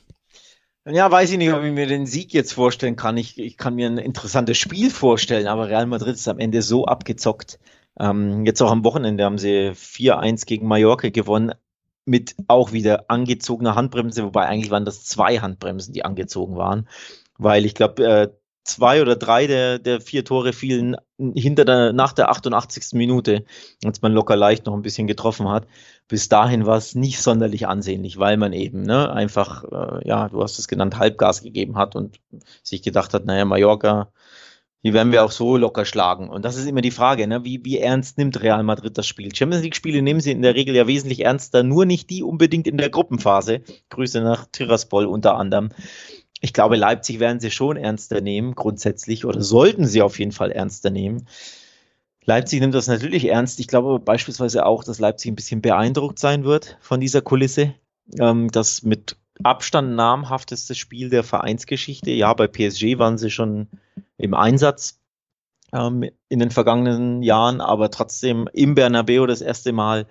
[0.89, 3.17] Ja, weiß ich nicht, ob ich mir den Sieg jetzt vorstellen kann.
[3.17, 6.87] Ich, ich kann mir ein interessantes Spiel vorstellen, aber Real Madrid ist am Ende so
[6.87, 7.59] abgezockt.
[7.99, 11.53] Ähm, jetzt auch am Wochenende haben sie 4-1 gegen Mallorca gewonnen
[12.07, 16.89] mit auch wieder angezogener Handbremse, wobei eigentlich waren das zwei Handbremsen, die angezogen waren,
[17.37, 18.29] weil ich glaube, äh,
[18.67, 22.95] zwei oder drei der, der vier Tore fielen hinter der, nach der 88.
[22.95, 23.45] Minute,
[23.85, 25.67] als man locker leicht noch ein bisschen getroffen hat.
[26.09, 30.43] Bis dahin war es nicht sonderlich ansehnlich, weil man eben ne, einfach, äh, ja, du
[30.43, 32.21] hast es genannt, Halbgas gegeben hat und
[32.63, 34.13] sich gedacht hat, naja, Mallorca
[34.87, 36.29] die werden wir auch so locker schlagen.
[36.29, 37.45] Und das ist immer die Frage, ne?
[37.45, 39.35] wie, wie ernst nimmt Real Madrid das Spiel?
[39.35, 42.79] Champions League-Spiele nehmen sie in der Regel ja wesentlich ernster, nur nicht die unbedingt in
[42.79, 43.63] der Gruppenphase.
[43.91, 45.71] Grüße nach Tiraspol unter anderem.
[46.41, 50.53] Ich glaube, Leipzig werden sie schon ernster nehmen, grundsätzlich, oder sollten sie auf jeden Fall
[50.53, 51.27] ernster nehmen.
[52.25, 53.59] Leipzig nimmt das natürlich ernst.
[53.59, 57.75] Ich glaube beispielsweise auch, dass Leipzig ein bisschen beeindruckt sein wird von dieser Kulisse.
[58.21, 62.11] Ähm, das mit Abstand namhafteste Spiel der Vereinsgeschichte.
[62.11, 63.69] Ja, bei PSG waren sie schon
[64.19, 65.01] im Einsatz
[65.73, 70.07] ähm, in den vergangenen Jahren, aber trotzdem im Bernabeu das erste Mal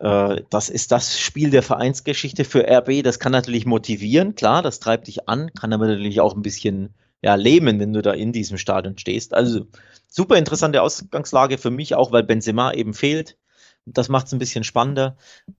[0.00, 3.02] Äh, das ist das Spiel der Vereinsgeschichte für RB.
[3.02, 6.94] Das kann natürlich motivieren, klar, das treibt dich an, kann aber natürlich auch ein bisschen
[7.22, 9.34] ja, lähmen, wenn du da in diesem Stadion stehst.
[9.34, 9.66] Also
[10.08, 13.38] super interessante Ausgangslage für mich auch, weil Benzema eben fehlt.
[13.86, 15.16] Das macht es ein bisschen spannender.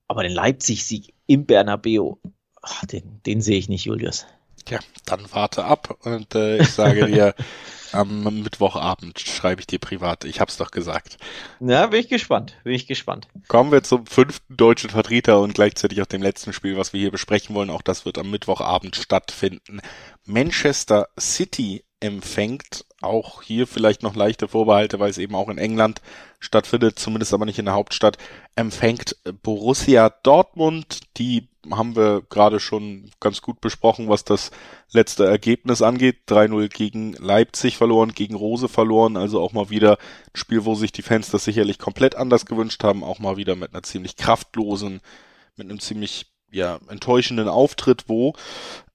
[0.08, 2.16] Aber den Leipzig-Sieg im Bernabeu,
[2.62, 4.26] ach, den, den sehe ich nicht, Julius.
[4.70, 7.36] Ja, dann warte ab und äh, ich sage dir,
[7.92, 10.24] am Mittwochabend schreibe ich dir privat.
[10.24, 11.18] Ich hab's doch gesagt.
[11.60, 12.56] Ja, bin ich gespannt.
[12.64, 13.28] Bin ich gespannt.
[13.48, 17.12] Kommen wir zum fünften deutschen Vertreter und gleichzeitig auch dem letzten Spiel, was wir hier
[17.12, 17.70] besprechen wollen.
[17.70, 19.82] Auch das wird am Mittwochabend stattfinden.
[20.26, 26.02] Manchester City empfängt auch hier vielleicht noch leichte Vorbehalte, weil es eben auch in England
[26.40, 28.18] stattfindet, zumindest aber nicht in der Hauptstadt,
[28.56, 31.02] empfängt Borussia Dortmund.
[31.18, 34.52] Die haben wir gerade schon ganz gut besprochen, was das
[34.92, 36.22] letzte Ergebnis angeht.
[36.28, 40.92] 3-0 gegen Leipzig verloren, gegen Rose verloren, also auch mal wieder ein Spiel, wo sich
[40.92, 45.02] die Fans das sicherlich komplett anders gewünscht haben, auch mal wieder mit einer ziemlich kraftlosen,
[45.56, 48.34] mit einem ziemlich ja, enttäuschenden Auftritt, wo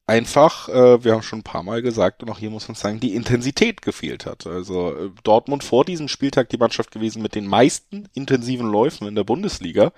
[0.07, 3.01] einfach, äh, wir haben schon ein paar Mal gesagt, und auch hier muss man sagen,
[3.01, 4.47] die Intensität gefehlt hat.
[4.47, 9.15] Also äh, Dortmund vor diesem Spieltag die Mannschaft gewesen mit den meisten intensiven Läufen in
[9.17, 9.93] der Bundesliga.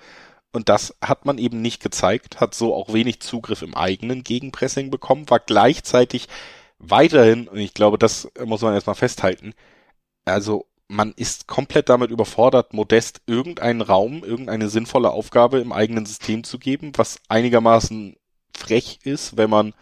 [0.51, 4.89] Und das hat man eben nicht gezeigt, hat so auch wenig Zugriff im eigenen Gegenpressing
[4.89, 6.27] bekommen, war gleichzeitig
[6.79, 9.53] weiterhin, und ich glaube, das muss man erstmal festhalten,
[10.25, 16.43] also man ist komplett damit überfordert, Modest irgendeinen Raum, irgendeine sinnvolle Aufgabe im eigenen System
[16.43, 18.15] zu geben, was einigermaßen
[18.57, 19.73] frech ist, wenn man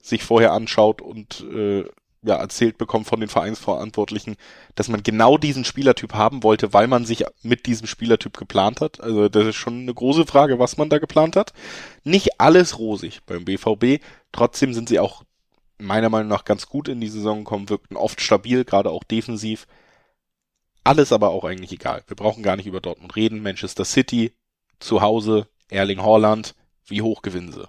[0.00, 1.84] sich vorher anschaut und äh,
[2.22, 4.36] ja, erzählt bekommt von den Vereinsverantwortlichen,
[4.74, 9.00] dass man genau diesen Spielertyp haben wollte, weil man sich mit diesem Spielertyp geplant hat.
[9.00, 11.52] Also das ist schon eine große Frage, was man da geplant hat.
[12.04, 14.02] Nicht alles rosig beim BVB.
[14.32, 15.22] Trotzdem sind sie auch
[15.78, 19.66] meiner Meinung nach ganz gut in die Saison gekommen, wirkten oft stabil, gerade auch defensiv.
[20.82, 22.02] Alles aber auch eigentlich egal.
[22.08, 23.42] Wir brauchen gar nicht über Dortmund reden.
[23.42, 24.32] Manchester City,
[24.80, 26.54] zu Hause, Erling Haaland,
[26.86, 27.68] wie hoch gewinnen sie?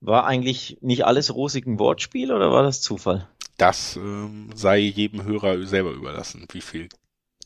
[0.00, 3.28] War eigentlich nicht alles rosigen Wortspiel oder war das Zufall?
[3.58, 6.88] Das ähm, sei jedem Hörer selber überlassen, wie viel,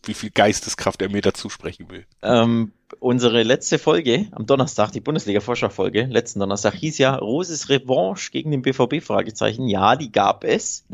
[0.05, 2.07] wie viel Geisteskraft er mir dazu sprechen will.
[2.23, 8.53] Ähm, unsere letzte Folge am Donnerstag, die Bundesliga-Vorschau-Folge, letzten Donnerstag, hieß ja Roses Revanche gegen
[8.53, 9.03] den BVB?
[9.03, 9.67] Fragezeichen.
[9.67, 10.85] Ja, die gab es.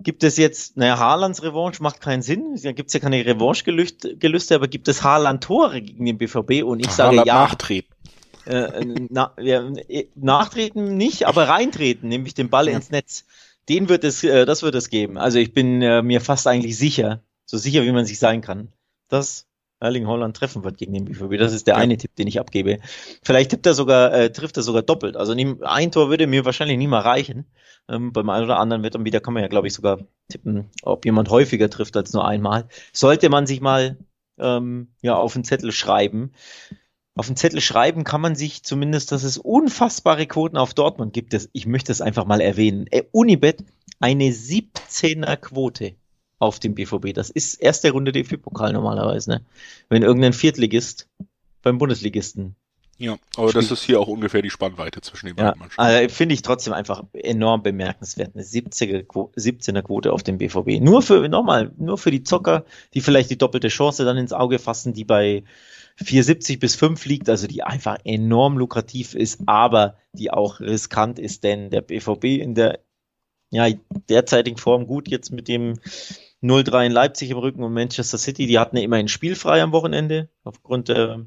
[0.00, 2.58] Gibt es jetzt, naja, Haalands Revanche macht keinen Sinn.
[2.62, 6.62] Da gibt es ja keine Revanche-Gelüste, aber gibt es Haaland-Tore gegen den BVB?
[6.64, 7.24] Und ich sage ja.
[7.24, 7.91] Nachtreten.
[8.46, 12.74] Äh, na, ja, äh, nachtreten nicht, aber reintreten, nämlich den Ball ja.
[12.74, 13.24] ins Netz.
[13.68, 15.18] Den wird es, äh, das wird es geben.
[15.18, 18.72] Also ich bin äh, mir fast eigentlich sicher, so sicher wie man sich sein kann,
[19.08, 19.46] dass
[19.82, 21.38] Erling Holland treffen wird gegen den BVB.
[21.38, 21.80] Das ist der ja.
[21.80, 22.78] eine Tipp, den ich abgebe.
[23.22, 25.16] Vielleicht tippt er sogar, äh, trifft er sogar doppelt.
[25.16, 27.46] Also ein Tor würde mir wahrscheinlich nie mal reichen.
[27.88, 30.70] Ähm, beim einen oder anderen wird dann wieder, kann man ja glaube ich sogar tippen,
[30.82, 32.68] ob jemand häufiger trifft als nur einmal.
[32.92, 33.98] Sollte man sich mal
[34.38, 36.32] ähm, ja auf den Zettel schreiben,
[37.14, 41.36] auf den Zettel schreiben kann man sich zumindest, dass es unfassbare Quoten auf Dortmund gibt.
[41.52, 42.86] Ich möchte es einfach mal erwähnen.
[42.90, 43.64] Äh, Unibet,
[44.00, 45.94] eine 17er Quote
[46.38, 47.12] auf dem BVB.
[47.14, 49.46] Das ist erste Runde DFB-Pokal normalerweise, ne?
[49.88, 51.08] Wenn irgendein Viertligist
[51.62, 52.56] beim Bundesligisten.
[52.98, 53.64] Ja, aber spielt.
[53.64, 55.80] das ist hier auch ungefähr die Spannweite zwischen den beiden Mannschaften.
[55.80, 58.34] Also finde ich trotzdem einfach enorm bemerkenswert.
[58.34, 60.80] Eine 70er, 17er Quote auf dem BVB.
[60.80, 64.58] Nur für, nochmal, nur für die Zocker, die vielleicht die doppelte Chance dann ins Auge
[64.58, 65.42] fassen, die bei
[65.96, 71.44] 470 bis 5 liegt, also die einfach enorm lukrativ ist, aber die auch riskant ist,
[71.44, 72.80] denn der BVB in der
[73.50, 73.68] ja,
[74.08, 75.78] derzeitigen Form gut jetzt mit dem
[76.42, 80.30] 0-3 in Leipzig im Rücken und Manchester City, die hatten ja immerhin spielfrei am Wochenende
[80.42, 81.26] aufgrund der,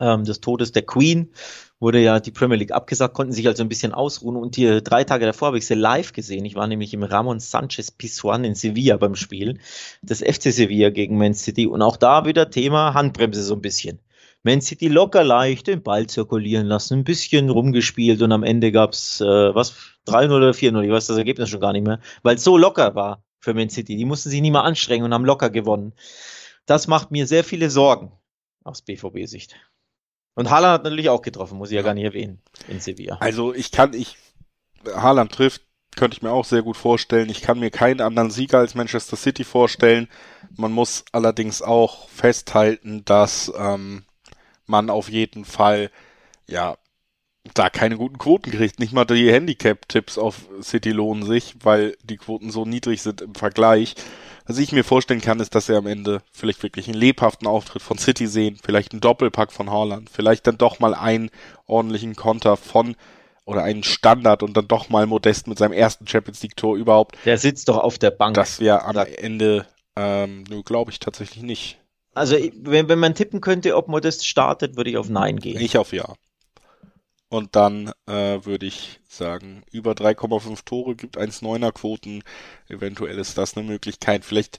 [0.00, 1.32] ähm, des Todes der Queen
[1.80, 5.04] wurde ja die Premier League abgesagt, konnten sich also ein bisschen ausruhen und die drei
[5.04, 6.44] Tage davor habe ich sie live gesehen.
[6.44, 9.58] Ich war nämlich im Ramon Sanchez Pizjuan in Sevilla beim Spiel
[10.02, 14.00] des FC Sevilla gegen Man City und auch da wieder Thema Handbremse so ein bisschen.
[14.42, 19.20] Man City locker leicht den Ball zirkulieren lassen, ein bisschen rumgespielt und am Ende gab's
[19.20, 19.74] äh, was
[20.06, 22.94] 3-0 oder 4-0, ich weiß das Ergebnis schon gar nicht mehr, weil es so locker
[22.94, 23.96] war für Man City.
[23.96, 25.92] Die mussten sich nie mal anstrengen und haben locker gewonnen.
[26.66, 28.12] Das macht mir sehr viele Sorgen
[28.62, 29.56] aus BVB-Sicht.
[30.38, 33.16] Und Haaland hat natürlich auch getroffen, muss ich ja, ja gar nicht erwähnen, in Sevilla.
[33.18, 34.16] Also ich kann, ich,
[34.86, 35.62] Haaland trifft,
[35.96, 37.28] könnte ich mir auch sehr gut vorstellen.
[37.28, 40.06] Ich kann mir keinen anderen Sieger als Manchester City vorstellen.
[40.56, 44.04] Man muss allerdings auch festhalten, dass ähm,
[44.64, 45.90] man auf jeden Fall
[46.46, 46.76] ja
[47.54, 48.78] da keine guten Quoten kriegt.
[48.78, 53.34] Nicht mal die Handicap-Tipps auf City lohnen sich, weil die Quoten so niedrig sind im
[53.34, 53.96] Vergleich.
[54.48, 57.82] Was ich mir vorstellen kann, ist, dass wir am Ende vielleicht wirklich einen lebhaften Auftritt
[57.82, 61.30] von City sehen, vielleicht einen Doppelpack von Holland, vielleicht dann doch mal einen
[61.66, 62.96] ordentlichen Konter von
[63.44, 67.18] oder einen Standard und dann doch mal Modest mit seinem ersten Champions League Tor überhaupt.
[67.26, 68.36] Der sitzt doch auf der Bank.
[68.36, 71.78] Das wäre am Ende, ähm, nur glaube ich tatsächlich nicht.
[72.14, 75.60] Also, wenn, wenn man tippen könnte, ob Modest startet, würde ich auf Nein gehen.
[75.60, 76.14] Ich auf Ja.
[77.30, 82.22] Und dann äh, würde ich sagen, über 3,5 Tore gibt 1,9er Quoten.
[82.68, 84.24] Eventuell ist das eine Möglichkeit.
[84.24, 84.58] Vielleicht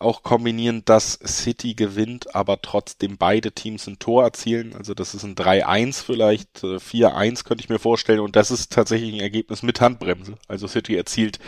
[0.00, 4.74] auch kombinieren, dass City gewinnt, aber trotzdem beide Teams ein Tor erzielen.
[4.74, 8.20] Also das ist ein 3-1 vielleicht, 4-1 äh, könnte ich mir vorstellen.
[8.20, 10.36] Und das ist tatsächlich ein Ergebnis mit Handbremse.
[10.48, 11.38] Also City erzielt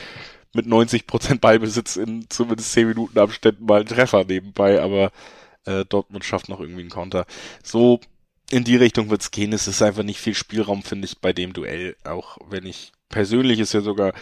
[0.54, 5.12] mit 90 Prozent Ballbesitz in zumindest 10 Minuten Abständen mal einen Treffer nebenbei, aber
[5.64, 7.26] äh, Dortmund schafft noch irgendwie einen Konter.
[7.62, 8.00] So
[8.52, 9.52] in die Richtung wird's gehen.
[9.52, 11.96] Es ist einfach nicht viel Spielraum, finde ich, bei dem Duell.
[12.04, 14.12] Auch wenn ich persönlich ist ja sogar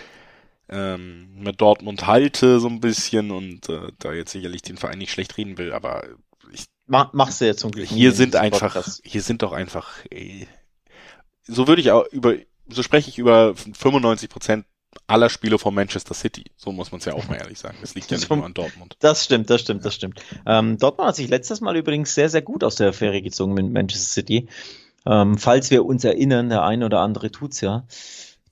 [0.68, 5.10] ähm, mit Dortmund halte so ein bisschen und äh, da jetzt sicherlich den Verein nicht
[5.10, 6.04] schlecht reden will, aber
[6.52, 7.88] ich Mach, machst du jetzt zum Glück.
[7.88, 9.00] Hier sind einfach, Podcast.
[9.04, 10.46] hier sind doch einfach, ey,
[11.42, 12.36] so würde ich auch über,
[12.68, 14.64] so spreche ich über 95 Prozent
[15.10, 16.44] aller Spiele von Manchester City.
[16.56, 17.78] So muss man es ja auch mal ehrlich sagen.
[17.82, 18.96] Es liegt ja nicht nur an Dortmund.
[19.00, 20.22] Das stimmt, das stimmt, das stimmt.
[20.46, 23.70] Ähm, Dortmund hat sich letztes Mal übrigens sehr, sehr gut aus der Affäre gezogen mit
[23.70, 24.48] Manchester City.
[25.06, 27.86] Ähm, falls wir uns erinnern, der eine oder andere tut's ja,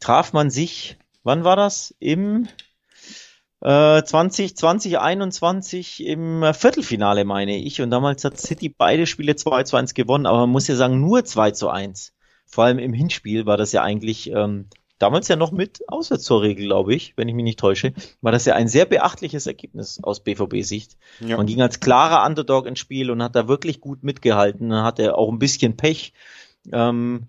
[0.01, 0.97] traf man sich
[1.29, 1.95] wann war das?
[2.01, 2.49] Im
[3.61, 7.83] äh, 20, 2021 im Viertelfinale, meine ich.
[7.83, 11.01] Und damals hat City beide Spiele 2 zu 1 gewonnen, aber man muss ja sagen,
[11.01, 12.15] nur 2 zu 1.
[12.47, 16.95] Vor allem im Hinspiel war das ja eigentlich ähm, damals ja noch mit Auswärtstorregel, glaube
[16.95, 20.97] ich, wenn ich mich nicht täusche, war das ja ein sehr beachtliches Ergebnis aus BVB-Sicht.
[21.21, 21.37] Ja.
[21.37, 24.71] Man ging als klarer Underdog ins Spiel und hat da wirklich gut mitgehalten.
[24.71, 26.13] Dann hatte auch ein bisschen Pech.
[26.73, 27.27] Ähm,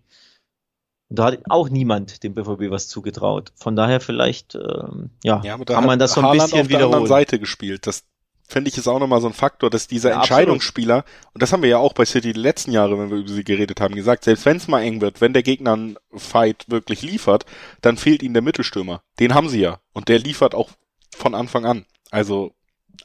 [1.09, 3.51] da hat auch niemand dem BVB was zugetraut.
[3.55, 6.91] Von daher vielleicht, ähm, ja, ja kann man das so ein Haaland bisschen auf wiederholen.
[6.91, 7.87] der anderen Seite gespielt.
[7.87, 8.03] Das
[8.49, 11.35] finde ich ist auch nochmal so ein Faktor, dass dieser ja, Entscheidungsspieler, absolut.
[11.35, 13.43] und das haben wir ja auch bei City die letzten Jahre, wenn wir über sie
[13.43, 17.03] geredet haben, gesagt, selbst wenn es mal eng wird, wenn der Gegner einen Fight wirklich
[17.03, 17.45] liefert,
[17.81, 19.03] dann fehlt ihnen der Mittelstürmer.
[19.19, 19.79] Den haben sie ja.
[19.93, 20.71] Und der liefert auch
[21.15, 21.85] von Anfang an.
[22.09, 22.53] Also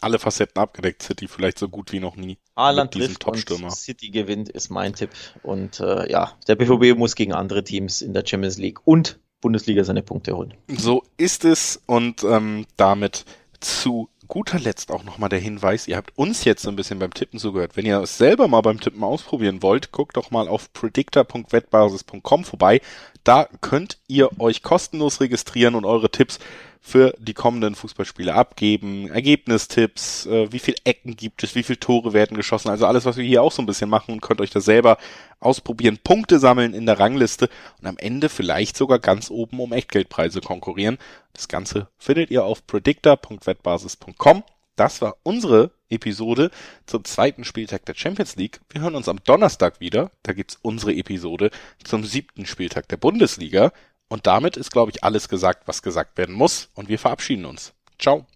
[0.00, 2.38] alle Facetten abgedeckt, City vielleicht so gut wie noch nie.
[2.56, 5.10] Haaland trifft und City gewinnt, ist mein Tipp.
[5.42, 9.84] Und äh, ja, der BVB muss gegen andere Teams in der Champions League und Bundesliga
[9.84, 10.54] seine Punkte holen.
[10.68, 13.26] So ist es und ähm, damit
[13.60, 17.14] zu guter Letzt auch nochmal der Hinweis, ihr habt uns jetzt so ein bisschen beim
[17.14, 17.76] Tippen zugehört.
[17.76, 22.80] Wenn ihr es selber mal beim Tippen ausprobieren wollt, guckt doch mal auf predictor.wettbasis.com vorbei.
[23.22, 26.40] Da könnt ihr euch kostenlos registrieren und eure Tipps
[26.86, 32.12] für die kommenden Fußballspiele abgeben, Ergebnistipps, äh, wie viel Ecken gibt es, wie viele Tore
[32.12, 34.50] werden geschossen, also alles, was wir hier auch so ein bisschen machen und könnt euch
[34.50, 34.98] da selber
[35.40, 37.48] ausprobieren, Punkte sammeln in der Rangliste
[37.80, 40.98] und am Ende vielleicht sogar ganz oben um Echtgeldpreise konkurrieren.
[41.32, 44.44] Das Ganze findet ihr auf predictor.wettbasis.com.
[44.76, 46.50] Das war unsere Episode
[46.84, 48.60] zum zweiten Spieltag der Champions League.
[48.68, 50.10] Wir hören uns am Donnerstag wieder.
[50.22, 51.50] Da gibt's unsere Episode
[51.82, 53.72] zum siebten Spieltag der Bundesliga.
[54.08, 56.68] Und damit ist, glaube ich, alles gesagt, was gesagt werden muss.
[56.74, 57.72] Und wir verabschieden uns.
[57.98, 58.26] Ciao.